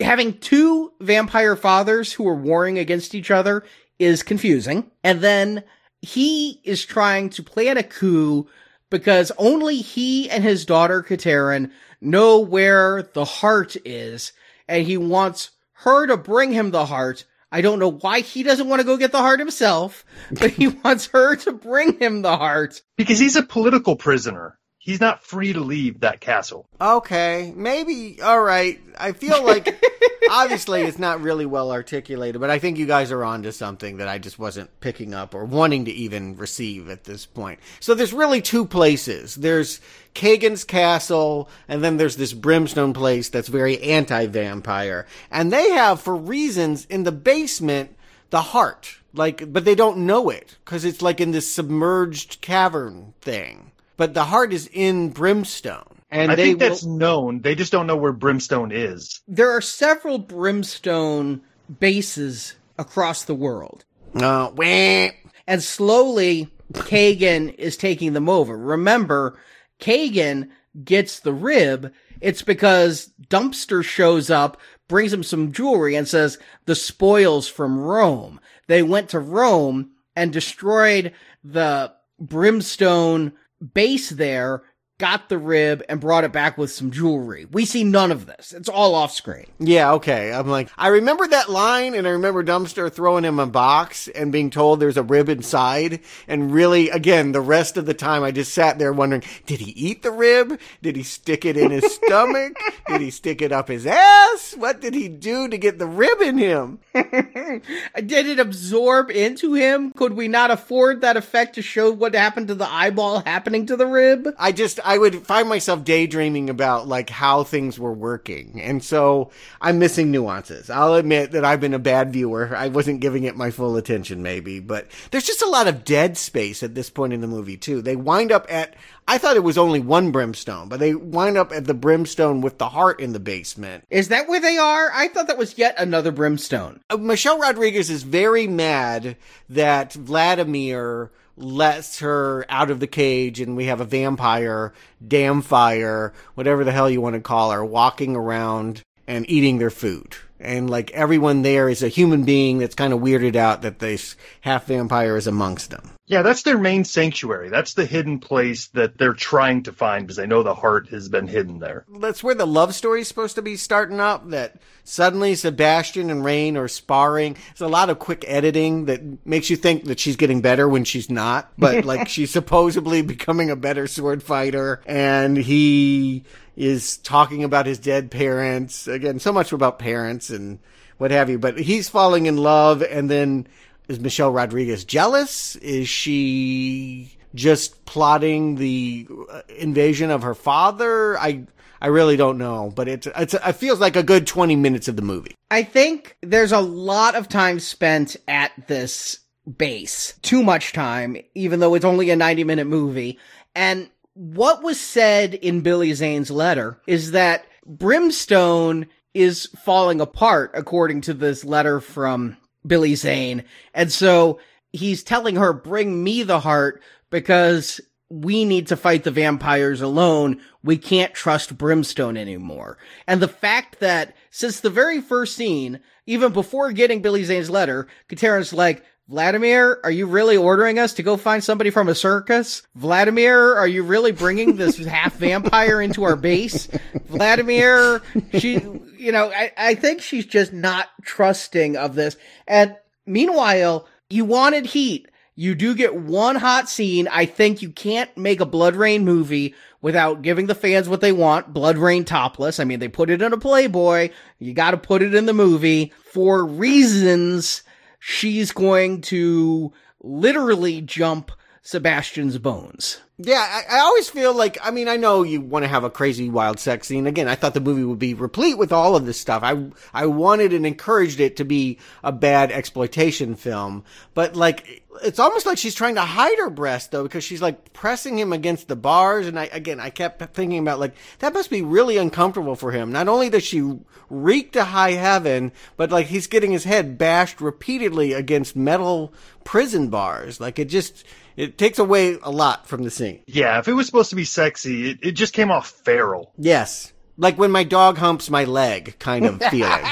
[0.00, 3.64] Having two vampire fathers who are warring against each other
[3.98, 4.90] is confusing.
[5.02, 5.64] And then
[6.00, 8.48] he is trying to plan a coup
[8.90, 11.70] because only he and his daughter Katerin
[12.00, 14.32] know where the heart is,
[14.68, 17.24] and he wants her to bring him the heart.
[17.50, 20.68] I don't know why he doesn't want to go get the heart himself, but he
[20.84, 22.82] wants her to bring him the heart.
[22.96, 24.58] Because he's a political prisoner.
[24.88, 26.66] He's not free to leave that castle.
[26.80, 28.22] Okay, maybe.
[28.22, 28.80] All right.
[28.98, 29.84] I feel like
[30.30, 34.08] obviously it's not really well articulated, but I think you guys are onto something that
[34.08, 37.60] I just wasn't picking up or wanting to even receive at this point.
[37.80, 39.34] So there's really two places.
[39.34, 39.78] There's
[40.14, 46.16] Kagan's castle, and then there's this brimstone place that's very anti-vampire, and they have, for
[46.16, 47.94] reasons, in the basement
[48.30, 48.96] the heart.
[49.12, 53.72] Like, but they don't know it because it's like in this submerged cavern thing.
[53.98, 55.84] But the heart is in brimstone.
[56.10, 57.42] And I they think will- that's known.
[57.42, 59.20] They just don't know where Brimstone is.
[59.28, 61.42] There are several brimstone
[61.80, 63.84] bases across the world.
[64.14, 65.08] Uh, wah.
[65.46, 68.56] and slowly Kagan is taking them over.
[68.56, 69.38] Remember,
[69.80, 70.48] Kagan
[70.82, 71.92] gets the rib.
[72.22, 78.40] It's because Dumpster shows up, brings him some jewelry, and says the spoils from Rome.
[78.66, 81.12] They went to Rome and destroyed
[81.44, 83.32] the brimstone
[83.74, 84.62] base there
[84.98, 87.46] got the rib, and brought it back with some jewelry.
[87.50, 88.52] We see none of this.
[88.52, 89.46] It's all off screen.
[89.60, 90.32] Yeah, okay.
[90.32, 94.32] I'm like, I remember that line, and I remember Dumpster throwing him a box and
[94.32, 96.00] being told there's a rib inside.
[96.26, 99.70] And really, again, the rest of the time, I just sat there wondering, did he
[99.70, 100.58] eat the rib?
[100.82, 102.58] Did he stick it in his stomach?
[102.88, 104.54] Did he stick it up his ass?
[104.58, 106.80] What did he do to get the rib in him?
[106.92, 109.92] Did it absorb into him?
[109.92, 113.76] Could we not afford that effect to show what happened to the eyeball happening to
[113.76, 114.28] the rib?
[114.38, 118.58] I just, I would find myself daydreaming about like how things were working.
[118.62, 119.30] And so
[119.60, 120.70] I'm missing nuances.
[120.70, 122.56] I'll admit that I've been a bad viewer.
[122.56, 126.16] I wasn't giving it my full attention maybe, but there's just a lot of dead
[126.16, 127.82] space at this point in the movie too.
[127.82, 128.76] They wind up at,
[129.06, 132.56] I thought it was only one brimstone, but they wind up at the brimstone with
[132.56, 133.84] the heart in the basement.
[133.90, 134.90] Is that where they are?
[134.94, 136.80] I thought that was yet another brimstone.
[136.88, 139.18] Uh, Michelle Rodriguez is very mad
[139.50, 144.72] that Vladimir lets her out of the cage and we have a vampire,
[145.06, 149.70] damn fire, whatever the hell you want to call her, walking around and eating their
[149.70, 150.16] food.
[150.40, 154.16] And like everyone there is a human being that's kind of weirded out that this
[154.42, 155.90] half vampire is amongst them.
[156.08, 157.50] Yeah, that's their main sanctuary.
[157.50, 161.10] That's the hidden place that they're trying to find because they know the heart has
[161.10, 161.84] been hidden there.
[162.00, 164.30] That's where the love story is supposed to be starting up.
[164.30, 167.34] That suddenly Sebastian and Rayne are sparring.
[167.48, 170.84] There's a lot of quick editing that makes you think that she's getting better when
[170.84, 176.24] she's not, but like she's supposedly becoming a better sword fighter and he
[176.56, 178.88] is talking about his dead parents.
[178.88, 180.58] Again, so much about parents and
[180.96, 183.46] what have you, but he's falling in love and then
[183.88, 185.56] is Michelle Rodriguez jealous?
[185.56, 191.18] Is she just plotting the uh, invasion of her father?
[191.18, 191.46] I
[191.80, 194.96] I really don't know, but it's it's it feels like a good 20 minutes of
[194.96, 195.34] the movie.
[195.50, 199.20] I think there's a lot of time spent at this
[199.56, 200.14] base.
[200.22, 203.18] Too much time, even though it's only a 90 minute movie.
[203.54, 211.00] And what was said in Billy Zane's letter is that Brimstone is falling apart according
[211.02, 212.36] to this letter from
[212.66, 213.44] Billy Zane.
[213.74, 214.40] And so
[214.72, 217.80] he's telling her, bring me the heart because
[218.10, 220.40] we need to fight the vampires alone.
[220.62, 222.78] We can't trust Brimstone anymore.
[223.06, 227.86] And the fact that since the very first scene, even before getting Billy Zane's letter,
[228.08, 232.62] Katarin's like, Vladimir, are you really ordering us to go find somebody from a circus?
[232.74, 236.68] Vladimir, are you really bringing this half vampire into our base?
[237.06, 238.02] Vladimir,
[238.34, 238.60] she,
[238.98, 242.18] you know, I, I think she's just not trusting of this.
[242.46, 245.08] And meanwhile, you wanted heat.
[245.34, 247.08] You do get one hot scene.
[247.08, 251.54] I think you can't make a BloodRayne movie without giving the fans what they want.
[251.54, 252.60] BloodRayne topless.
[252.60, 254.10] I mean, they put it in a Playboy.
[254.38, 257.62] You gotta put it in the movie for reasons
[257.98, 261.32] she's going to literally jump
[261.62, 263.02] Sebastian's bones.
[263.18, 265.90] Yeah, I, I, always feel like, I mean, I know you want to have a
[265.90, 267.06] crazy wild sex scene.
[267.06, 269.42] Again, I thought the movie would be replete with all of this stuff.
[269.42, 273.84] I, I wanted and encouraged it to be a bad exploitation film.
[274.14, 277.72] But like, it's almost like she's trying to hide her breast though, because she's like
[277.72, 279.26] pressing him against the bars.
[279.26, 282.92] And I, again, I kept thinking about like, that must be really uncomfortable for him.
[282.92, 283.78] Not only does she
[284.10, 289.12] reek to high heaven, but like he's getting his head bashed repeatedly against metal
[289.44, 290.40] prison bars.
[290.40, 291.04] Like it just,
[291.36, 293.20] it takes away a lot from the scene.
[293.26, 296.32] Yeah, if it was supposed to be sexy, it, it just came off feral.
[296.36, 296.92] Yes.
[297.16, 299.84] Like when my dog humps my leg kind of feeling.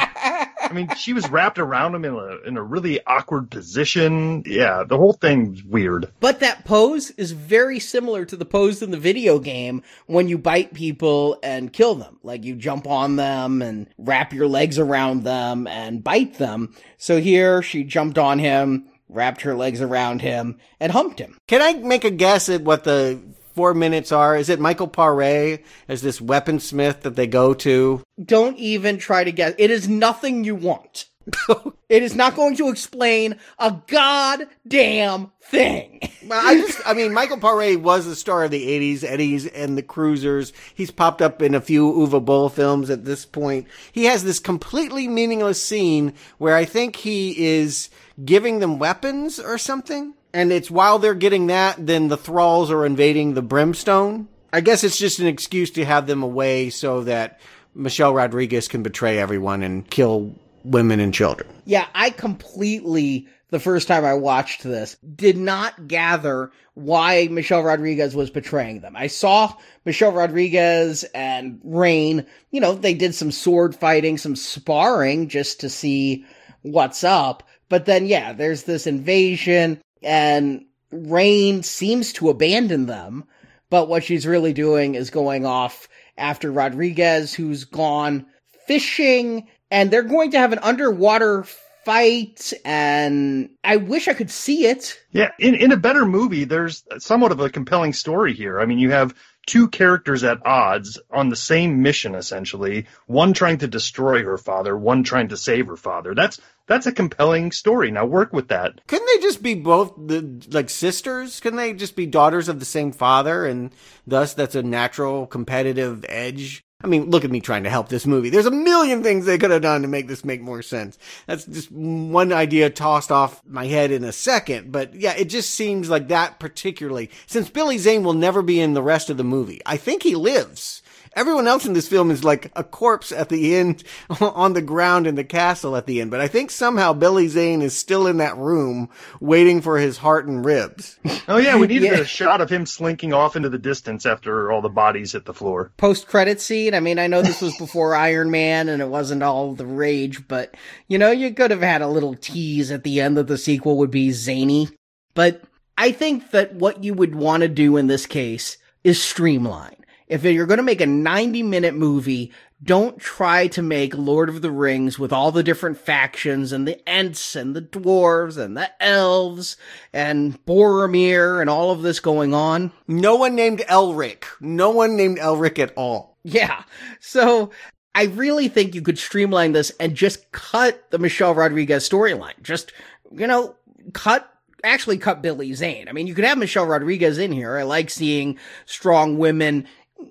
[0.68, 4.42] I mean, she was wrapped around him in a in a really awkward position.
[4.46, 6.10] Yeah, the whole thing's weird.
[6.20, 10.38] But that pose is very similar to the pose in the video game when you
[10.38, 12.18] bite people and kill them.
[12.22, 16.74] Like you jump on them and wrap your legs around them and bite them.
[16.96, 21.38] So here she jumped on him, wrapped her legs around him, and humped him.
[21.46, 23.20] Can I make a guess at what the
[23.56, 24.36] four minutes are?
[24.36, 28.02] Is it Michael Paré as this weaponsmith that they go to?
[28.22, 29.54] Don't even try to guess.
[29.56, 31.06] It is nothing you want.
[31.88, 36.00] it is not going to explain a goddamn thing.
[36.26, 39.76] well, I just, I mean, Michael Paré was the star of the 80s, Eddie's and
[39.76, 40.52] the Cruisers.
[40.74, 43.66] He's popped up in a few Uwe Boll films at this point.
[43.90, 47.88] He has this completely meaningless scene where I think he is
[48.22, 50.12] giving them weapons or something.
[50.36, 54.28] And it's while they're getting that, then the thralls are invading the brimstone.
[54.52, 57.40] I guess it's just an excuse to have them away so that
[57.74, 61.48] Michelle Rodriguez can betray everyone and kill women and children.
[61.64, 68.14] Yeah, I completely, the first time I watched this, did not gather why Michelle Rodriguez
[68.14, 68.94] was betraying them.
[68.94, 69.54] I saw
[69.86, 75.70] Michelle Rodriguez and Rayne, you know, they did some sword fighting, some sparring just to
[75.70, 76.26] see
[76.60, 77.42] what's up.
[77.70, 83.24] But then, yeah, there's this invasion and Rayne seems to abandon them
[83.70, 88.26] But what she's really doing is going off after Rodriguez, who's gone
[88.66, 91.44] fishing, and they're going to have an underwater
[91.84, 94.98] fight, and I wish I could see it.
[95.12, 98.60] Yeah, in, in a better movie, there's somewhat of a compelling story here.
[98.60, 99.14] I mean, you have
[99.46, 102.86] two characters at odds on the same mission, essentially.
[103.06, 106.14] One trying to destroy her father, one trying to save her father.
[106.14, 107.90] That's that's a compelling story.
[107.90, 108.86] Now work with that.
[108.88, 111.40] Couldn't they just be both the like sisters?
[111.40, 113.70] Couldn't they just be daughters of the same father, and
[114.06, 116.65] thus that's a natural competitive edge?
[116.84, 118.28] I mean, look at me trying to help this movie.
[118.28, 120.98] There's a million things they could have done to make this make more sense.
[121.26, 124.72] That's just one idea tossed off my head in a second.
[124.72, 128.74] But yeah, it just seems like that particularly, since Billy Zane will never be in
[128.74, 129.62] the rest of the movie.
[129.64, 130.82] I think he lives.
[131.16, 133.82] Everyone else in this film is like a corpse at the end
[134.20, 136.10] on the ground in the castle at the end.
[136.10, 140.26] But I think somehow Billy Zane is still in that room waiting for his heart
[140.26, 140.98] and ribs.
[141.28, 141.98] Oh yeah, we needed Yeah.
[141.98, 145.34] a shot of him slinking off into the distance after all the bodies hit the
[145.34, 145.72] floor.
[145.76, 146.72] Post credit scene.
[146.72, 150.28] I mean, I know this was before Iron Man and it wasn't all the rage,
[150.28, 150.54] but
[150.86, 153.76] you know, you could have had a little tease at the end that the sequel
[153.78, 154.68] would be zany.
[155.14, 155.42] But
[155.76, 159.75] I think that what you would want to do in this case is streamline.
[160.08, 162.32] If you're going to make a 90 minute movie,
[162.62, 166.80] don't try to make Lord of the Rings with all the different factions and the
[166.88, 169.56] Ents and the dwarves and the elves
[169.92, 172.72] and Boromir and all of this going on.
[172.86, 174.24] No one named Elric.
[174.40, 176.16] No one named Elric at all.
[176.22, 176.62] Yeah.
[177.00, 177.50] So
[177.94, 182.40] I really think you could streamline this and just cut the Michelle Rodriguez storyline.
[182.42, 182.72] Just,
[183.12, 183.56] you know,
[183.92, 184.32] cut
[184.64, 185.88] actually cut Billy Zane.
[185.88, 187.56] I mean, you could have Michelle Rodriguez in here.
[187.56, 189.66] I like seeing strong women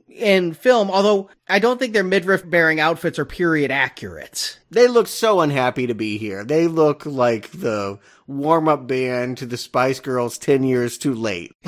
[0.09, 4.59] in film, although I don't think their midriff bearing outfits are period accurate.
[4.71, 6.43] They look so unhappy to be here.
[6.43, 11.53] They look like the warm up band to the Spice Girls 10 years too late.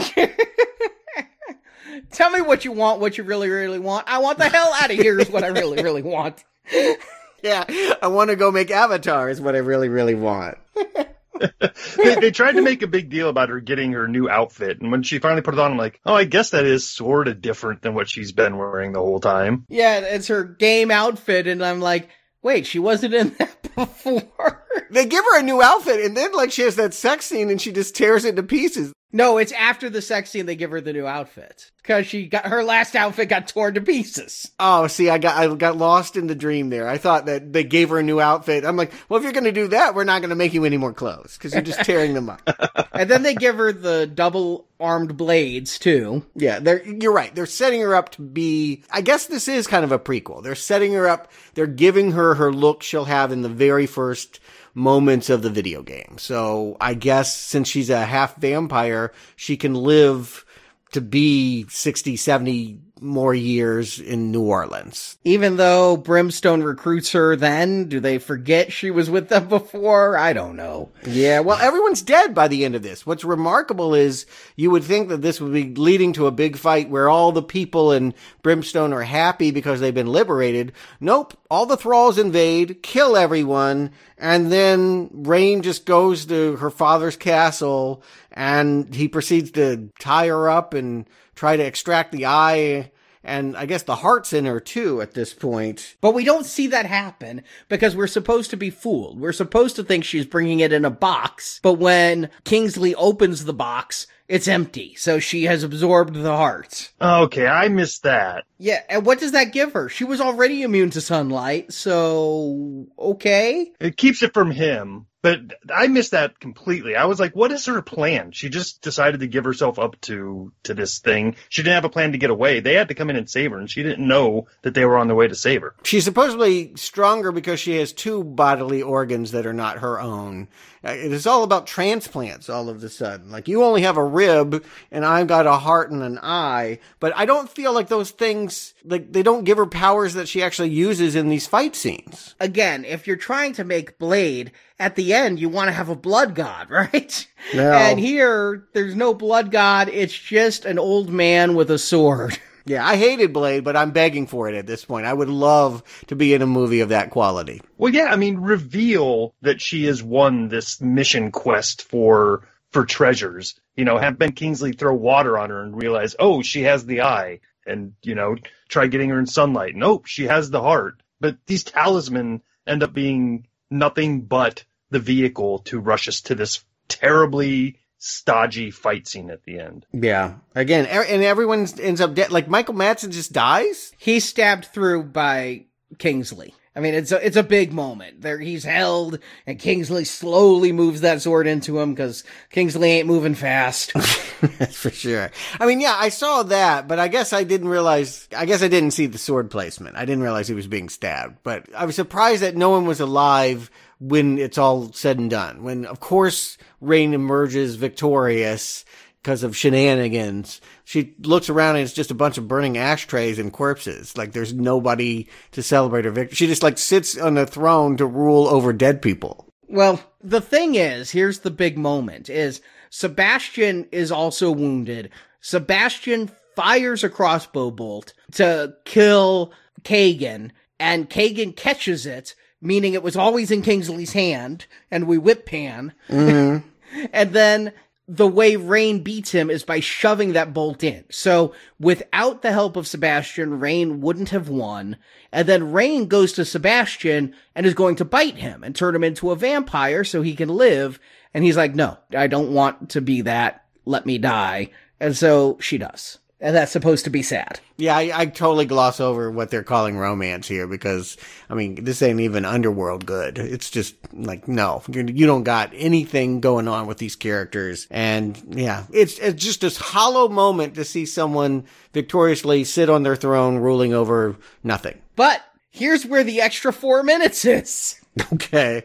[2.11, 4.07] Tell me what you want, what you really, really want.
[4.07, 6.43] I want the hell out of here is what I really, really want.
[7.43, 7.65] Yeah,
[8.01, 10.57] I want to go make Avatar is what I really, really want.
[11.97, 14.91] they, they tried to make a big deal about her getting her new outfit, and
[14.91, 17.41] when she finally put it on, I'm like, oh, I guess that is sort of
[17.41, 19.65] different than what she's been wearing the whole time.
[19.69, 22.09] Yeah, it's her game outfit, and I'm like,
[22.41, 24.65] wait, she wasn't in that before.
[24.89, 27.61] They give her a new outfit and then like she has that sex scene and
[27.61, 28.93] she just tears it to pieces.
[29.13, 32.45] No, it's after the sex scene they give her the new outfit because she got
[32.45, 34.51] her last outfit got torn to pieces.
[34.59, 36.89] Oh, see, I got I got lost in the dream there.
[36.89, 38.65] I thought that they gave her a new outfit.
[38.65, 40.65] I'm like, well, if you're going to do that, we're not going to make you
[40.65, 42.41] any more clothes because you're just tearing them up.
[42.93, 46.25] and then they give her the double armed blades too.
[46.35, 47.33] Yeah, they're you're right.
[47.33, 48.83] They're setting her up to be.
[48.91, 50.43] I guess this is kind of a prequel.
[50.43, 51.31] They're setting her up.
[51.53, 54.41] They're giving her her look she'll have in the very first
[54.77, 56.15] moments of the video game.
[56.19, 60.45] So I guess since she's a half vampire, she can live
[60.91, 65.17] to be 60, 70 more years in New Orleans.
[65.23, 70.17] Even though Brimstone recruits her then, do they forget she was with them before?
[70.17, 70.91] I don't know.
[71.05, 73.05] Yeah, well, everyone's dead by the end of this.
[73.05, 74.25] What's remarkable is
[74.55, 77.43] you would think that this would be leading to a big fight where all the
[77.43, 80.71] people in Brimstone are happy because they've been liberated.
[80.99, 81.37] Nope.
[81.49, 88.03] All the thralls invade, kill everyone, and then Rayne just goes to her father's castle
[88.31, 92.91] and he proceeds to tie her up and try to extract the eye
[93.27, 95.97] and I guess the heart's in her too at this point.
[95.99, 99.19] But we don't see that happen because we're supposed to be fooled.
[99.19, 103.53] We're supposed to think she's bringing it in a box, but when Kingsley opens the
[103.53, 104.95] box, it's empty.
[104.95, 106.91] So she has absorbed the heart.
[107.01, 108.45] Okay, I missed that.
[108.57, 109.89] Yeah, and what does that give her?
[109.89, 113.71] She was already immune to sunlight, so okay.
[113.79, 116.95] It keeps it from him, but I missed that completely.
[116.95, 118.31] I was like, what is her plan?
[118.31, 121.35] She just decided to give herself up to to this thing.
[121.49, 122.59] She didn't have a plan to get away.
[122.59, 124.97] They had to come in and save her, and she didn't know that they were
[124.97, 125.75] on their way to save her.
[125.83, 130.47] She's supposedly stronger because she has two bodily organs that are not her own.
[130.83, 133.31] Uh, It is all about transplants all of a sudden.
[133.31, 137.13] Like you only have a rib and I've got a heart and an eye, but
[137.15, 140.69] I don't feel like those things, like they don't give her powers that she actually
[140.69, 142.35] uses in these fight scenes.
[142.39, 145.95] Again, if you're trying to make Blade, at the end you want to have a
[145.95, 147.27] blood god, right?
[147.53, 147.71] No.
[147.71, 152.37] And here, there's no blood god, it's just an old man with a sword.
[152.67, 155.05] Yeah, I hated Blade, but I'm begging for it at this point.
[155.05, 157.61] I would love to be in a movie of that quality.
[157.77, 163.55] Well, yeah, I mean, reveal that she has won this mission quest for for treasures.
[163.77, 167.03] You know, have Ben Kingsley throw water on her and realize, oh, she has the
[167.03, 168.35] eye, and you know,
[168.67, 169.75] try getting her in sunlight.
[169.75, 171.01] Nope, she has the heart.
[171.21, 176.63] But these talisman end up being nothing but the vehicle to rush us to this
[176.87, 179.85] terribly stodgy fight scene at the end.
[179.91, 180.35] Yeah.
[180.55, 182.31] Again, er- and everyone ends up dead.
[182.31, 183.91] Like Michael Madsen just dies.
[183.97, 185.65] He's stabbed through by
[185.97, 186.53] Kingsley.
[186.75, 188.21] I mean, it's a, it's a big moment.
[188.21, 193.33] There, he's held, and Kingsley slowly moves that sword into him because Kingsley ain't moving
[193.33, 193.93] fast.
[193.95, 195.31] That's for sure.
[195.59, 198.67] I mean, yeah, I saw that, but I guess I didn't realize, I guess I
[198.67, 199.95] didn't see the sword placement.
[199.95, 202.99] I didn't realize he was being stabbed, but I was surprised that no one was
[202.99, 205.63] alive when it's all said and done.
[205.63, 208.85] When, of course, Rayne emerges victorious
[209.21, 210.61] because of shenanigans.
[210.85, 214.15] She looks around and it's just a bunch of burning ashtrays and corpses.
[214.15, 216.35] Like there's nobody to celebrate her victory.
[216.35, 219.51] She just like sits on a throne to rule over dead people.
[219.67, 225.09] Well, the thing is, here's the big moment is Sebastian is also wounded.
[225.41, 229.51] Sebastian fires a crossbow bolt to kill
[229.83, 235.45] Kagan and Kagan catches it, meaning it was always in Kingsley's hand and we whip
[235.45, 235.93] pan.
[236.09, 236.67] Mm-hmm.
[237.13, 237.73] and then
[238.07, 241.03] the way Rayne beats him is by shoving that bolt in.
[241.09, 244.95] So without the help of Sebastian, Rayne wouldn't have won.
[245.31, 249.03] And then Rayne goes to Sebastian and is going to bite him and turn him
[249.03, 250.99] into a vampire so he can live.
[251.33, 253.65] And he's like, no, I don't want to be that.
[253.85, 254.69] Let me die.
[255.01, 256.19] And so she does.
[256.39, 257.59] And that's supposed to be sad.
[257.77, 261.17] Yeah, I, I totally gloss over what they're calling romance here because,
[261.49, 263.39] I mean, this ain't even underworld good.
[263.39, 267.87] It's just like, no, you, you don't got anything going on with these characters.
[267.89, 273.15] And yeah, it's, it's just this hollow moment to see someone victoriously sit on their
[273.15, 275.01] throne ruling over nothing.
[275.15, 275.41] But
[275.71, 277.99] here's where the extra four minutes is.
[278.33, 278.83] Okay.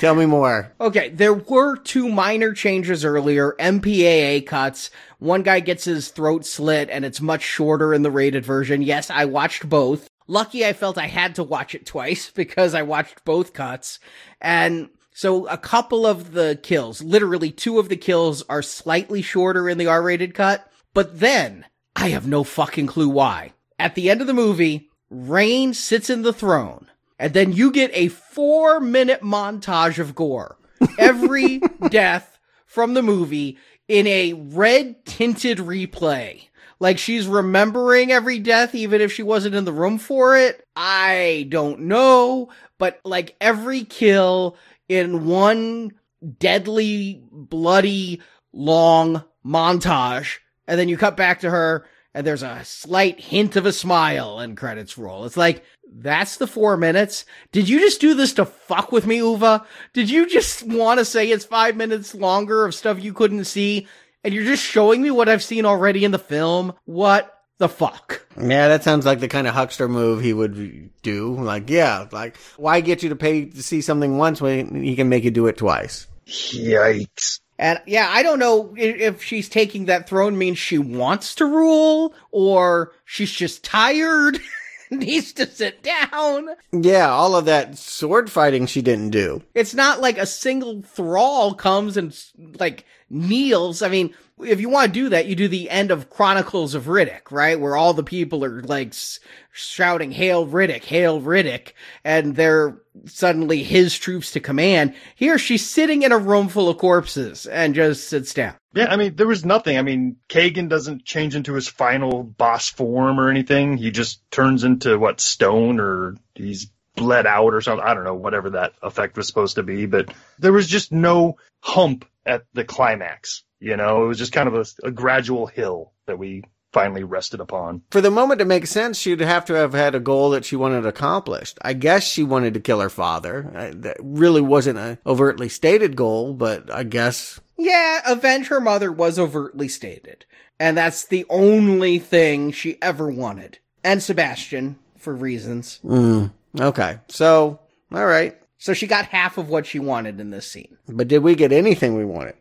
[0.00, 0.72] Tell me more.
[0.80, 4.90] Okay, there were two minor changes earlier, MPAA cuts.
[5.24, 8.82] One guy gets his throat slit and it's much shorter in the rated version.
[8.82, 10.06] Yes, I watched both.
[10.26, 13.98] Lucky I felt I had to watch it twice because I watched both cuts.
[14.42, 19.66] And so a couple of the kills, literally two of the kills are slightly shorter
[19.66, 20.70] in the R-rated cut.
[20.92, 21.64] But then,
[21.96, 23.54] I have no fucking clue why.
[23.78, 26.88] At the end of the movie, Rayne sits in the throne
[27.18, 30.58] and then you get a four minute montage of gore.
[30.98, 33.56] Every death from the movie
[33.88, 36.48] in a red tinted replay.
[36.80, 40.66] Like she's remembering every death, even if she wasn't in the room for it.
[40.76, 44.56] I don't know, but like every kill
[44.88, 45.92] in one
[46.38, 48.20] deadly, bloody,
[48.52, 50.38] long montage.
[50.66, 54.38] And then you cut back to her and there's a slight hint of a smile
[54.38, 55.24] and credits roll.
[55.24, 55.64] It's like,
[55.96, 57.24] that's the four minutes.
[57.52, 59.64] Did you just do this to fuck with me, Uwe?
[59.92, 63.86] Did you just want to say it's five minutes longer of stuff you couldn't see?
[64.24, 66.72] And you're just showing me what I've seen already in the film?
[66.84, 68.26] What the fuck?
[68.36, 71.34] Yeah, that sounds like the kind of huckster move he would do.
[71.34, 75.08] Like, yeah, like, why get you to pay to see something once when he can
[75.08, 76.08] make you do it twice?
[76.26, 77.40] Yikes.
[77.56, 82.14] And yeah, I don't know if she's taking that throne means she wants to rule
[82.32, 84.40] or she's just tired.
[84.90, 86.50] needs to sit down.
[86.72, 89.42] Yeah, all of that sword fighting she didn't do.
[89.54, 92.16] It's not like a single thrall comes and
[92.58, 93.82] like kneels.
[93.82, 96.84] I mean, if you want to do that, you do the end of Chronicles of
[96.84, 97.58] Riddick, right?
[97.58, 99.20] Where all the people are like s-
[99.52, 101.72] shouting, Hail Riddick, Hail Riddick,
[102.04, 104.94] and they're suddenly his troops to command.
[105.14, 108.54] Here she's sitting in a room full of corpses and just sits down.
[108.74, 109.78] Yeah, I mean, there was nothing.
[109.78, 113.76] I mean, Kagan doesn't change into his final boss form or anything.
[113.76, 117.86] He just turns into what stone or he's bled out or something.
[117.86, 121.36] I don't know, whatever that effect was supposed to be, but there was just no
[121.60, 123.44] hump at the climax.
[123.60, 126.42] You know, it was just kind of a, a gradual hill that we
[126.74, 127.80] finally rested upon.
[127.90, 130.56] For the moment to make sense, she'd have to have had a goal that she
[130.56, 131.58] wanted accomplished.
[131.62, 133.50] I guess she wanted to kill her father.
[133.54, 138.92] Uh, That really wasn't an overtly stated goal, but I guess Yeah, avenge her mother
[138.92, 140.26] was overtly stated.
[140.60, 143.58] And that's the only thing she ever wanted.
[143.82, 145.80] And Sebastian, for reasons.
[145.84, 146.98] Mm, okay.
[147.08, 147.60] So,
[147.92, 148.36] all right.
[148.58, 150.78] So she got half of what she wanted in this scene.
[150.88, 152.34] But did we get anything we wanted?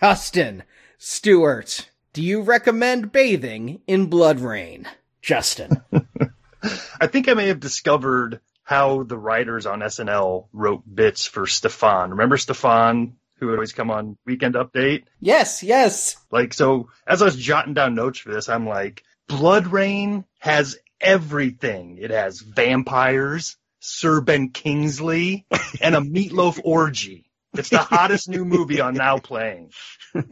[0.00, 0.62] Justin
[0.96, 4.88] Stewart, do you recommend bathing in blood rain?
[5.20, 5.82] Justin.
[6.98, 12.12] I think I may have discovered how the writers on SNL wrote bits for Stefan.
[12.12, 15.02] Remember Stefan, who would always come on Weekend Update?
[15.20, 16.16] yes, yes.
[16.30, 21.98] Like, so as I was jotting down notes for this, I'm like, BloodRayne has everything.
[22.00, 25.44] It has vampires, Sir Ben Kingsley,
[25.82, 27.25] and a meatloaf orgy.
[27.58, 29.72] It's the hottest new movie on Now Playing.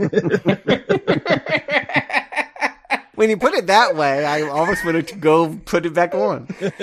[3.14, 6.48] When you put it that way, I almost wanted to go put it back on.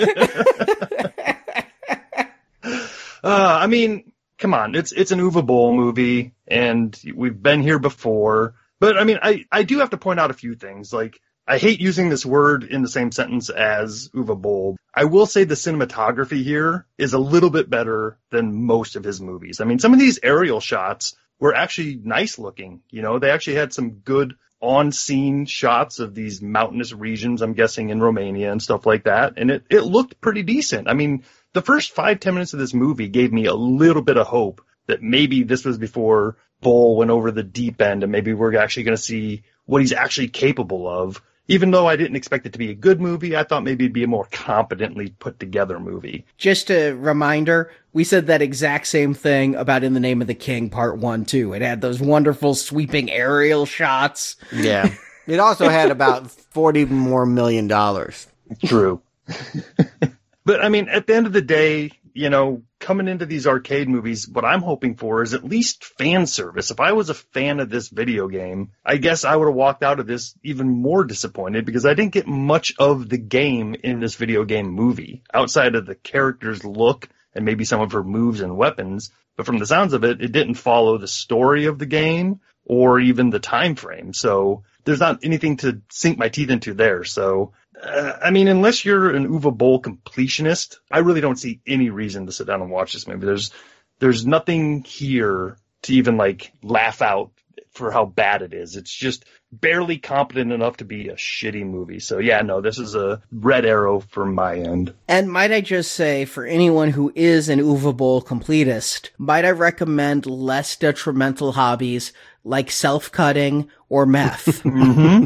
[3.24, 7.78] Uh, I mean, come on, it's it's an Uwe Boll movie, and we've been here
[7.78, 8.54] before.
[8.80, 10.92] But I mean, I I do have to point out a few things.
[10.92, 11.20] Like
[11.52, 14.78] I hate using this word in the same sentence as Uwe Boll.
[14.94, 19.20] I will say the cinematography here is a little bit better than most of his
[19.20, 19.60] movies.
[19.60, 22.80] I mean, some of these aerial shots were actually nice looking.
[22.88, 27.52] You know, they actually had some good on scene shots of these mountainous regions, I'm
[27.52, 29.34] guessing in Romania and stuff like that.
[29.36, 30.88] And it, it looked pretty decent.
[30.88, 31.22] I mean,
[31.52, 34.64] the first five, ten minutes of this movie gave me a little bit of hope
[34.86, 38.84] that maybe this was before Boll went over the deep end and maybe we're actually
[38.84, 42.58] going to see what he's actually capable of even though I didn't expect it to
[42.58, 46.24] be a good movie, I thought maybe it'd be a more competently put together movie.
[46.38, 50.34] Just a reminder, we said that exact same thing about In the Name of the
[50.34, 51.52] King Part 1 too.
[51.52, 54.36] It had those wonderful sweeping aerial shots.
[54.52, 54.94] Yeah.
[55.26, 58.26] It also had about 40 more million dollars.
[58.64, 59.00] True.
[60.44, 63.88] but I mean, at the end of the day, you know, coming into these arcade
[63.88, 66.70] movies, what I'm hoping for is at least fan service.
[66.70, 69.82] If I was a fan of this video game, I guess I would have walked
[69.82, 74.00] out of this even more disappointed because I didn't get much of the game in
[74.00, 78.40] this video game movie outside of the character's look and maybe some of her moves
[78.40, 79.10] and weapons.
[79.36, 83.00] But from the sounds of it, it didn't follow the story of the game or
[83.00, 84.12] even the time frame.
[84.12, 87.04] So there's not anything to sink my teeth into there.
[87.04, 87.52] So
[87.82, 92.26] uh, I mean, unless you're an Uwe Boll completionist, I really don't see any reason
[92.26, 93.26] to sit down and watch this movie.
[93.26, 93.50] There's
[93.98, 97.32] there's nothing here to even like laugh out
[97.72, 98.76] for how bad it is.
[98.76, 101.98] It's just barely competent enough to be a shitty movie.
[101.98, 104.94] So yeah, no, this is a red arrow from my end.
[105.08, 109.50] And might I just say, for anyone who is an Uwe Boll completist, might I
[109.50, 112.12] recommend less detrimental hobbies
[112.44, 114.62] like self-cutting or meth?
[114.62, 115.24] mm-hmm.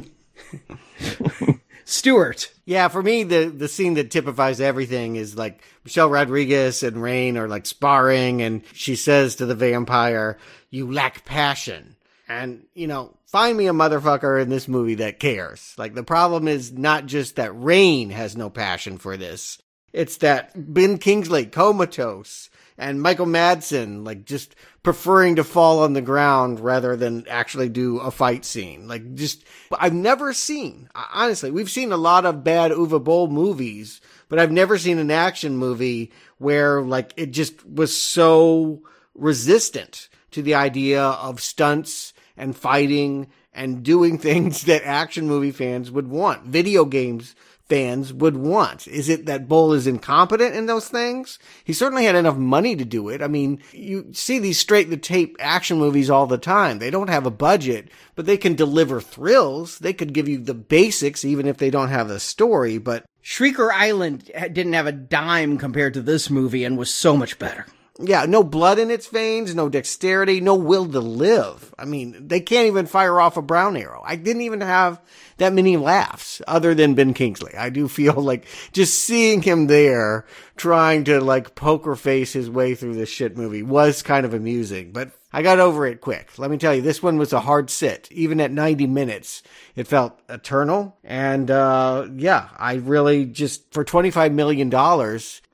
[1.88, 2.52] Stuart.
[2.64, 7.38] Yeah, for me, the the scene that typifies everything is like Michelle Rodriguez and Rayne
[7.38, 10.36] are like sparring, and she says to the vampire,
[10.68, 11.94] "You lack passion."
[12.28, 15.74] And you know, find me a motherfucker in this movie that cares.
[15.78, 20.50] Like the problem is not just that Rayne has no passion for this; it's that
[20.56, 26.96] Ben Kingsley comatose and Michael Madsen like just preferring to fall on the ground rather
[26.96, 28.86] than actually do a fight scene.
[28.86, 29.44] Like just
[29.78, 34.52] I've never seen honestly, we've seen a lot of bad Uwe Boll movies, but I've
[34.52, 38.82] never seen an action movie where like it just was so
[39.14, 45.90] resistant to the idea of stunts and fighting and doing things that action movie fans
[45.90, 46.44] would want.
[46.44, 47.34] Video games
[47.68, 48.86] fans would want?
[48.86, 51.38] Is it that Boll is incompetent in those things?
[51.64, 53.22] He certainly had enough money to do it.
[53.22, 56.78] I mean, you see these straight to tape action movies all the time.
[56.78, 59.78] They don't have a budget, but they can deliver thrills.
[59.78, 63.70] They could give you the basics even if they don't have the story, but Shrieker
[63.72, 67.66] Island didn't have a dime compared to this movie and was so much better.
[67.98, 71.74] Yeah, no blood in its veins, no dexterity, no will to live.
[71.78, 74.02] I mean, they can't even fire off a brown arrow.
[74.04, 75.00] I didn't even have
[75.38, 77.54] that many laughs other than Ben Kingsley.
[77.54, 80.24] I do feel like just seeing him there
[80.56, 84.92] trying to like poker face his way through this shit movie was kind of amusing,
[84.92, 86.38] but I got over it quick.
[86.38, 88.08] Let me tell you, this one was a hard sit.
[88.10, 89.42] Even at 90 minutes,
[89.74, 90.96] it felt eternal.
[91.04, 94.70] And, uh, yeah, I really just, for $25 million,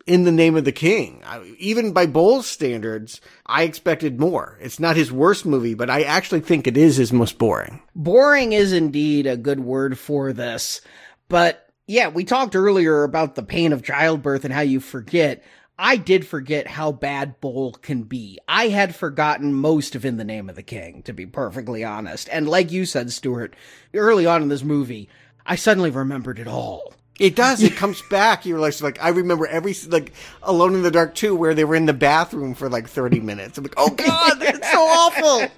[0.06, 1.22] in the name of the king.
[1.58, 4.58] Even by Boll's standards, I expected more.
[4.60, 7.82] It's not his worst movie, but I actually think it is his most boring.
[7.94, 10.80] Boring is indeed a good word for this.
[11.28, 15.42] But yeah, we talked earlier about the pain of childbirth and how you forget.
[15.78, 18.38] I did forget how bad Boll can be.
[18.46, 22.28] I had forgotten most of In the Name of the King, to be perfectly honest.
[22.30, 23.56] And like you said, Stuart,
[23.94, 25.08] early on in this movie,
[25.44, 26.94] I suddenly remembered it all.
[27.18, 27.62] It does.
[27.62, 28.46] It comes back.
[28.46, 30.12] You realize, like, I remember every like
[30.42, 33.58] Alone in the Dark too, where they were in the bathroom for like 30 minutes.
[33.58, 35.48] I'm like, oh god, that's so awful.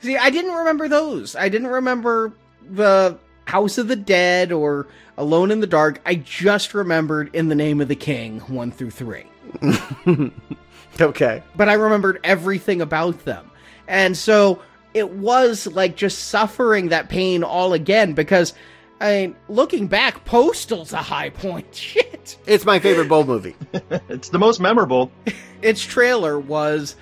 [0.00, 1.34] See, I didn't remember those.
[1.34, 2.32] I didn't remember
[2.70, 4.86] the House of the Dead or
[5.16, 6.00] Alone in the Dark.
[6.04, 9.24] I just remembered In the Name of the King one through three.
[11.00, 13.50] okay, but I remembered everything about them,
[13.88, 14.60] and so
[14.92, 18.54] it was like just suffering that pain all again because
[19.00, 21.74] I mean, looking back, Postal's a high point.
[21.74, 22.38] Shit.
[22.46, 23.56] It's my favorite Boll movie.
[24.08, 25.10] it's the most memorable.
[25.62, 26.96] its trailer was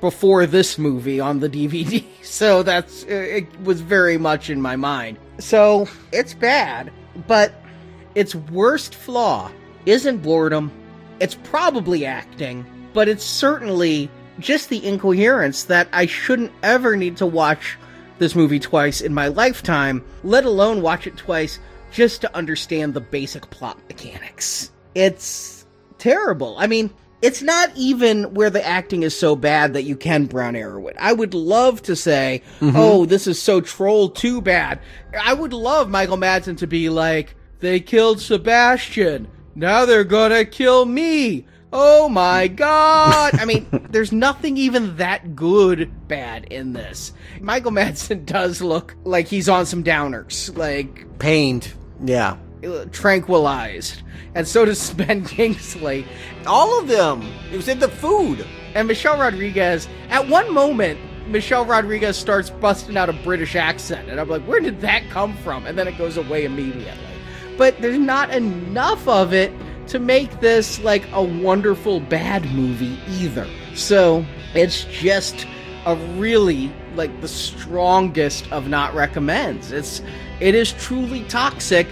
[0.00, 4.76] before this movie on the DVD, so that's uh, it was very much in my
[4.76, 5.18] mind.
[5.38, 6.92] So it's bad,
[7.26, 7.54] but
[8.14, 9.50] its worst flaw
[9.86, 10.70] isn't boredom.
[11.20, 14.10] It's probably acting, but it's certainly
[14.40, 17.78] just the incoherence that I shouldn't ever need to watch
[18.18, 21.58] this movie twice in my lifetime, let alone watch it twice
[21.92, 24.72] just to understand the basic plot mechanics.
[24.94, 25.66] It's
[25.98, 26.56] terrible.
[26.58, 26.90] I mean,
[27.22, 30.96] it's not even where the acting is so bad that you can brown arrow it.
[30.98, 32.76] I would love to say, mm-hmm.
[32.76, 34.80] oh, this is so troll too bad.
[35.18, 39.28] I would love Michael Madsen to be like, they killed Sebastian.
[39.54, 41.46] Now they're gonna kill me.
[41.76, 43.34] Oh my god.
[43.34, 47.12] I mean, there's nothing even that good bad in this.
[47.40, 51.72] Michael Madsen does look like he's on some downers, like Pained.
[52.04, 52.36] Yeah.
[52.92, 54.02] tranquilized.
[54.36, 56.06] And so does Ben Kingsley.
[56.46, 57.28] All of them.
[57.50, 58.46] It was in the food.
[58.76, 64.08] And Michelle Rodriguez, at one moment, Michelle Rodriguez starts busting out a British accent.
[64.08, 65.66] And I'm like, where did that come from?
[65.66, 67.00] And then it goes away immediately.
[67.58, 69.52] But there's not enough of it
[69.88, 73.46] to make this like a wonderful bad movie either.
[73.74, 74.24] So
[74.54, 75.46] it's just
[75.86, 79.72] a really like the strongest of not recommends.
[79.72, 80.02] It's
[80.40, 81.86] it is truly toxic.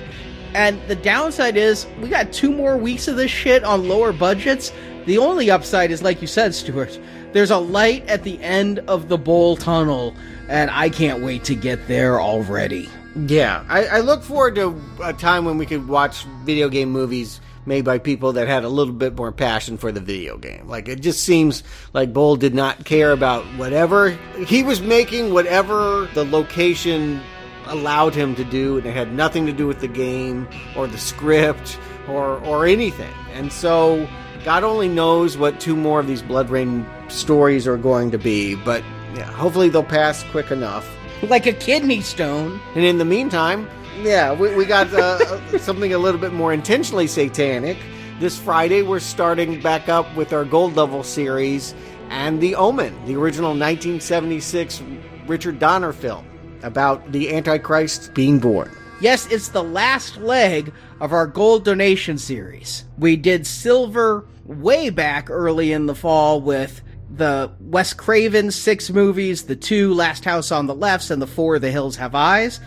[0.55, 4.73] And the downside is we got two more weeks of this shit on lower budgets.
[5.07, 6.99] The only upside is like you said, Stuart.
[7.33, 10.15] There's a light at the end of the Boll tunnel,
[10.49, 12.91] and I can't wait to get there already.
[13.15, 17.41] Yeah, I, I look forward to a time when we could watch video game movies
[17.67, 20.67] made by people that had a little bit more passion for the video game.
[20.69, 21.63] Like it just seems
[21.93, 24.11] like Boll did not care about whatever
[24.47, 27.21] he was making, whatever the location
[27.67, 30.99] allowed him to do, and it had nothing to do with the game or the
[30.99, 31.79] script
[32.09, 33.13] or or anything.
[33.33, 34.09] And so
[34.45, 38.83] God only knows what two more of these BloodRayne stories are going to be, but
[39.15, 40.89] yeah, hopefully they'll pass quick enough.
[41.23, 42.61] Like a kidney stone.
[42.75, 43.69] And in the meantime,
[44.01, 47.77] yeah, we, we got uh, something a little bit more intentionally satanic.
[48.21, 51.75] This Friday, we're starting back up with our Gold Level series
[52.09, 54.83] and The Omen, the original 1976
[55.27, 56.27] Richard Donner film
[56.63, 58.71] about the Antichrist being born.
[59.01, 62.85] Yes, it's the last leg of our gold donation series.
[62.99, 69.45] We did silver way back early in the fall with the Wes Craven six movies,
[69.45, 72.61] the two Last House on the Lefts, and the four The Hills Have Eyes.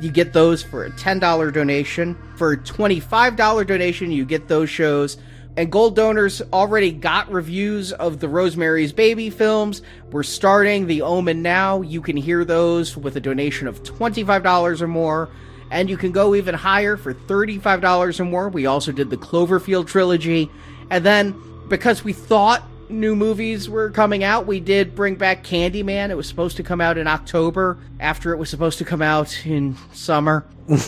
[0.00, 2.16] You get those for a $10 donation.
[2.36, 5.16] For a $25 donation, you get those shows.
[5.56, 9.82] And gold donors already got reviews of the Rosemary's Baby films.
[10.12, 11.82] We're starting The Omen now.
[11.82, 15.28] You can hear those with a donation of $25 or more.
[15.72, 18.48] And you can go even higher for $35 or more.
[18.48, 20.48] We also did the Cloverfield trilogy.
[20.90, 21.34] And then,
[21.68, 26.10] because we thought new movies were coming out, we did bring back Candyman.
[26.10, 29.46] It was supposed to come out in October after it was supposed to come out
[29.46, 30.46] in summer.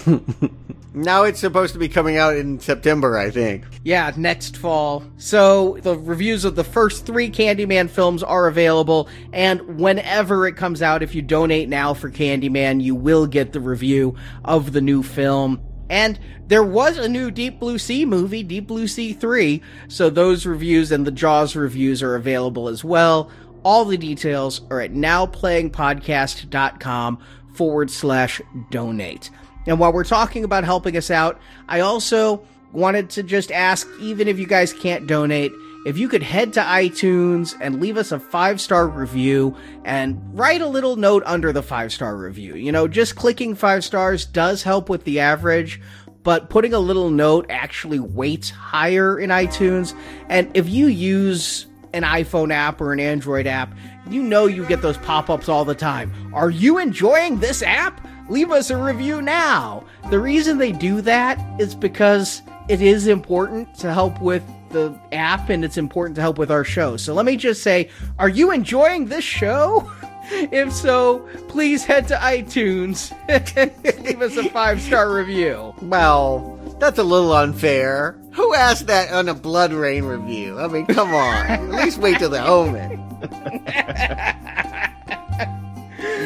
[0.93, 3.65] Now it's supposed to be coming out in September, I think.
[3.85, 5.05] Yeah, next fall.
[5.19, 10.83] So the reviews of the first three Candyman films are available, and whenever it comes
[10.83, 15.05] out, if you donate now for Candyman, you will get the review of the new
[15.05, 15.61] film.
[15.91, 20.47] And there was a new Deep Blue Sea movie, Deep Blue Sea 3, so those
[20.47, 23.31] reviews and the Jaws reviews are available as well.
[23.65, 27.19] All the details are at nowplayingpodcast.com
[27.55, 28.41] forward slash
[28.71, 29.31] donate.
[29.67, 31.39] And while we're talking about helping us out,
[31.69, 35.53] I also wanted to just ask, even if you guys can't donate,
[35.85, 40.61] if you could head to iTunes and leave us a five star review and write
[40.61, 42.55] a little note under the five star review.
[42.55, 45.81] You know, just clicking five stars does help with the average,
[46.23, 49.95] but putting a little note actually weights higher in iTunes.
[50.29, 53.75] And if you use an iPhone app or an Android app,
[54.09, 56.13] you know you get those pop ups all the time.
[56.35, 58.07] Are you enjoying this app?
[58.29, 59.85] Leave us a review now.
[60.11, 65.51] The reason they do that is because it is important to help with the app
[65.51, 66.97] and it's important to help with our show.
[66.97, 69.91] So let me just say, are you enjoying this show?
[70.33, 75.75] If so, please head to iTunes and leave us a five star review.
[75.83, 78.17] Well, that's a little unfair.
[78.35, 80.61] Who asked that on a BloodRayne review?
[80.61, 81.47] I mean, come on.
[81.47, 83.01] At least wait till the Omen.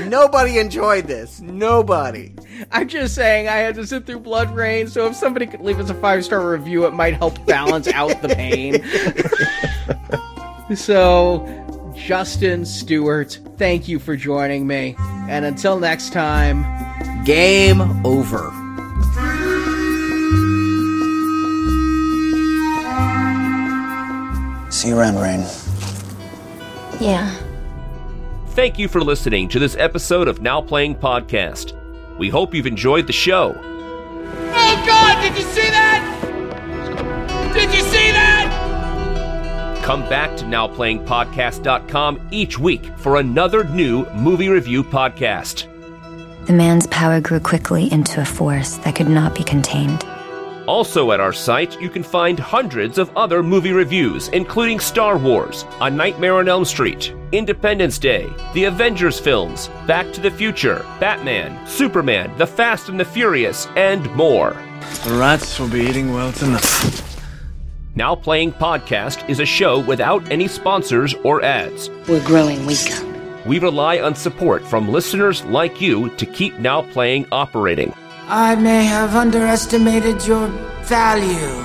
[0.07, 1.41] Nobody enjoyed this.
[1.41, 2.33] Nobody.
[2.71, 5.91] I'm just saying I had to sit through BloodRayne, so if somebody could leave us
[5.91, 8.83] a five star review, it might help balance out the pain.
[10.77, 14.95] so, Justin Stewart, thank you for joining me.
[15.29, 16.65] And until next time,
[17.25, 18.53] game over.
[24.71, 25.47] See you around, Rayne.
[27.01, 27.44] Yeah.
[28.55, 31.75] Thank you for listening to this episode of Now Playing Podcast.
[32.17, 33.53] We hope you've enjoyed the show.
[33.61, 35.21] Oh God!
[35.21, 37.51] Did you see that?
[37.53, 39.83] Did you see that?
[39.85, 45.67] Come back to NowPlayingPodcast.com each week for another new movie review podcast.
[46.47, 50.07] The man's power grew quickly into a force that could not be contained.
[50.67, 55.67] Also at our site, you can find hundreds of other movie reviews, including Star Wars,
[55.81, 61.67] A Nightmare on Elm Street, Independence Day, the Avengers films, Back to the Future, Batman,
[61.67, 64.57] Superman, The Fast and the Furious, and more.
[65.05, 67.03] The rats will be eating well tonight.
[67.95, 71.91] Now Playing Podcast is a show without any sponsors or ads.
[72.09, 73.05] We're growing weaker.
[73.47, 77.93] We rely on support from listeners like you to keep Now Playing operating.
[78.27, 80.49] I may have underestimated your
[80.85, 81.63] value.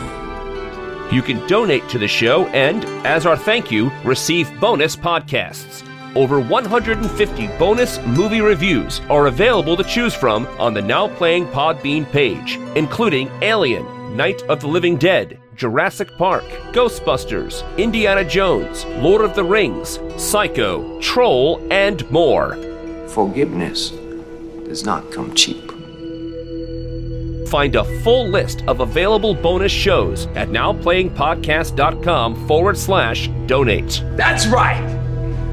[1.10, 5.86] You can donate to the show and, as our thank you, receive bonus podcasts.
[6.18, 12.12] Over 150 bonus movie reviews are available to choose from on the Now Playing Podbean
[12.12, 19.34] page, including Alien, Night of the Living Dead, Jurassic Park, Ghostbusters, Indiana Jones, Lord of
[19.34, 22.56] the Rings, Psycho, Troll, and more.
[23.08, 23.92] Forgiveness
[24.66, 25.69] does not come cheap.
[27.50, 34.04] Find a full list of available bonus shows at nowplayingpodcast.com forward slash donate.
[34.16, 34.86] That's right.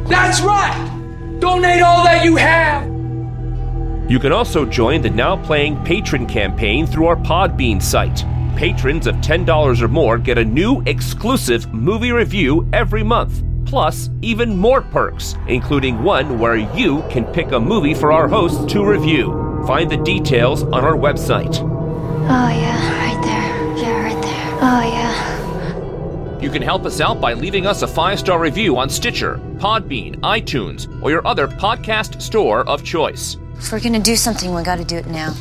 [0.07, 1.39] That's right.
[1.41, 2.87] Donate all that you have.
[4.11, 8.25] You can also join the Now Playing Patron campaign through our Podbean site.
[8.59, 14.55] Patrons of $10 or more get a new exclusive movie review every month, plus even
[14.55, 19.65] more perks, including one where you can pick a movie for our hosts to review.
[19.67, 21.76] Find the details on our website.
[22.29, 23.77] Oh, yeah, right there.
[23.77, 24.59] Yeah, right there.
[24.61, 26.41] Oh, yeah.
[26.41, 30.17] You can help us out by leaving us a five star review on Stitcher, Podbean,
[30.17, 33.37] iTunes, or your other podcast store of choice.
[33.59, 35.35] If we're gonna do something, we gotta do it now.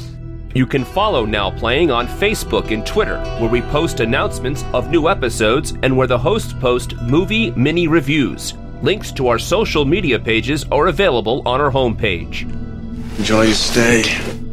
[0.53, 5.09] You can follow Now Playing on Facebook and Twitter, where we post announcements of new
[5.09, 8.53] episodes and where the hosts post movie mini reviews.
[8.81, 12.43] Links to our social media pages are available on our homepage.
[13.17, 14.44] Enjoy your stay.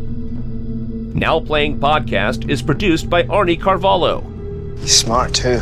[1.14, 4.22] Now Playing Podcast is produced by Arnie Carvalho.
[4.78, 5.60] He's smart too.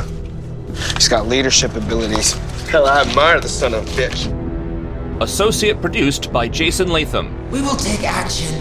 [0.94, 2.34] He's got leadership abilities.
[2.68, 4.30] Hell, I admire the son of a bitch.
[5.20, 7.50] Associate produced by Jason Latham.
[7.50, 8.54] We will take action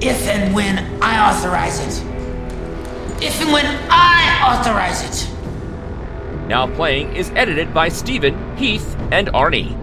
[0.00, 2.02] if and when I authorize it.
[3.22, 6.48] If and when I authorize it.
[6.48, 9.76] Now Playing is edited by Stephen, Heath, and Arnie.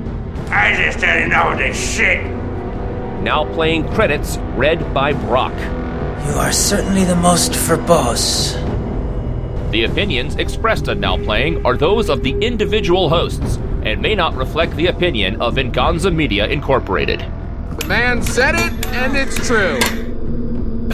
[0.49, 2.25] I just didn't know this shit.
[3.21, 5.53] Now Playing credits read by Brock.
[6.25, 8.53] You are certainly the most verbose.
[9.71, 14.35] The opinions expressed on Now Playing are those of the individual hosts and may not
[14.35, 17.19] reflect the opinion of Venganza Media Incorporated.
[17.79, 19.79] The man said it, and it's true.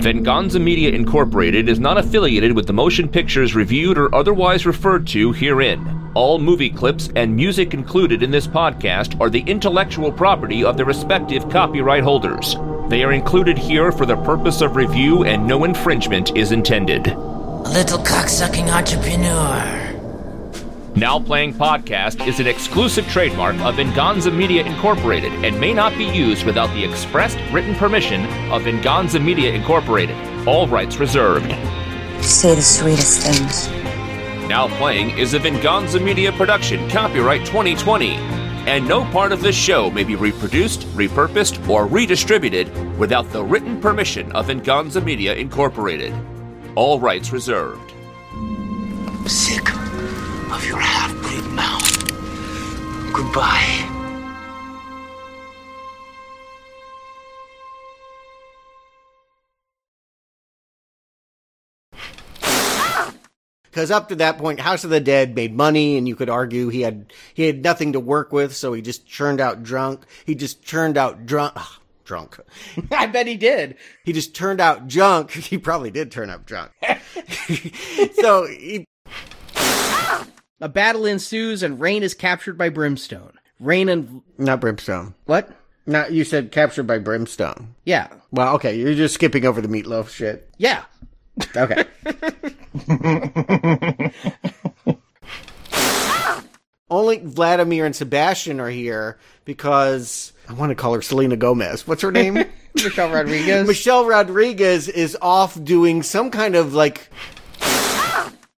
[0.02, 5.32] Venganza Media Incorporated is not affiliated with the motion pictures reviewed or otherwise referred to
[5.32, 6.12] herein.
[6.14, 10.86] All movie clips and music included in this podcast are the intellectual property of their
[10.86, 12.56] respective copyright holders.
[12.90, 17.08] They are included here for the purpose of review and no infringement is intended.
[17.08, 19.80] A little cocksucking entrepreneur.
[20.96, 26.04] Now Playing Podcast is an exclusive trademark of Venganza Media Incorporated and may not be
[26.04, 30.16] used without the expressed written permission of Venganza Media Incorporated.
[30.48, 31.50] All rights reserved.
[32.18, 33.70] You say the sweetest things.
[34.50, 38.43] Now Playing is a Venganza Media production, copyright 2020.
[38.66, 43.80] And no part of this show may be reproduced, repurposed, or redistributed without the written
[43.82, 46.14] permission of Venganza Media Incorporated.
[46.76, 47.92] All rights reserved.
[49.28, 49.70] Sick
[50.52, 53.14] of your half-breed mouth.
[53.14, 53.93] Goodbye.
[63.74, 66.70] Because up to that point, House of the Dead made money, and you could argue
[66.70, 70.06] he had he had nothing to work with, so he just churned out drunk.
[70.28, 71.54] He just churned out drunk.
[71.56, 72.38] ugh, drunk.
[72.92, 73.76] I bet he did.
[74.04, 75.32] He just turned out junk.
[75.54, 76.72] He probably did turn up drunk.
[78.22, 78.86] so he
[80.62, 83.34] A battle ensues and Rayne is captured by Brimstone.
[83.60, 85.16] Rayne and not Brimstone.
[85.26, 85.50] what?
[85.88, 87.74] Not you said captured by Brimstone.
[87.86, 88.08] Yeah.
[88.32, 90.48] Well, okay, you're just skipping over the meatloaf shit.
[90.60, 90.84] Yeah.
[91.56, 91.86] Okay.
[96.90, 101.88] Only Vladimir and Sebastian are here because I want to call her Selena Gomez.
[101.88, 102.38] What's her name?
[102.76, 103.68] Michelle Rodriguez.
[103.68, 107.10] Michelle Rodriguez is off doing some kind of like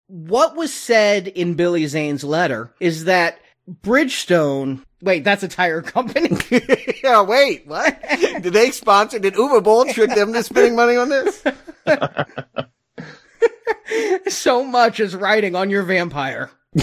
[0.08, 3.38] what was said in Billy Zane's letter is that
[3.82, 4.82] Bridgestone.
[5.02, 6.36] Wait, that's a tire company.
[7.04, 8.00] yeah, wait, what?
[8.18, 9.18] Did they sponsor?
[9.18, 11.42] Did Uwe Boll trick them to spending money on this?
[14.28, 16.50] so much is riding on your vampire.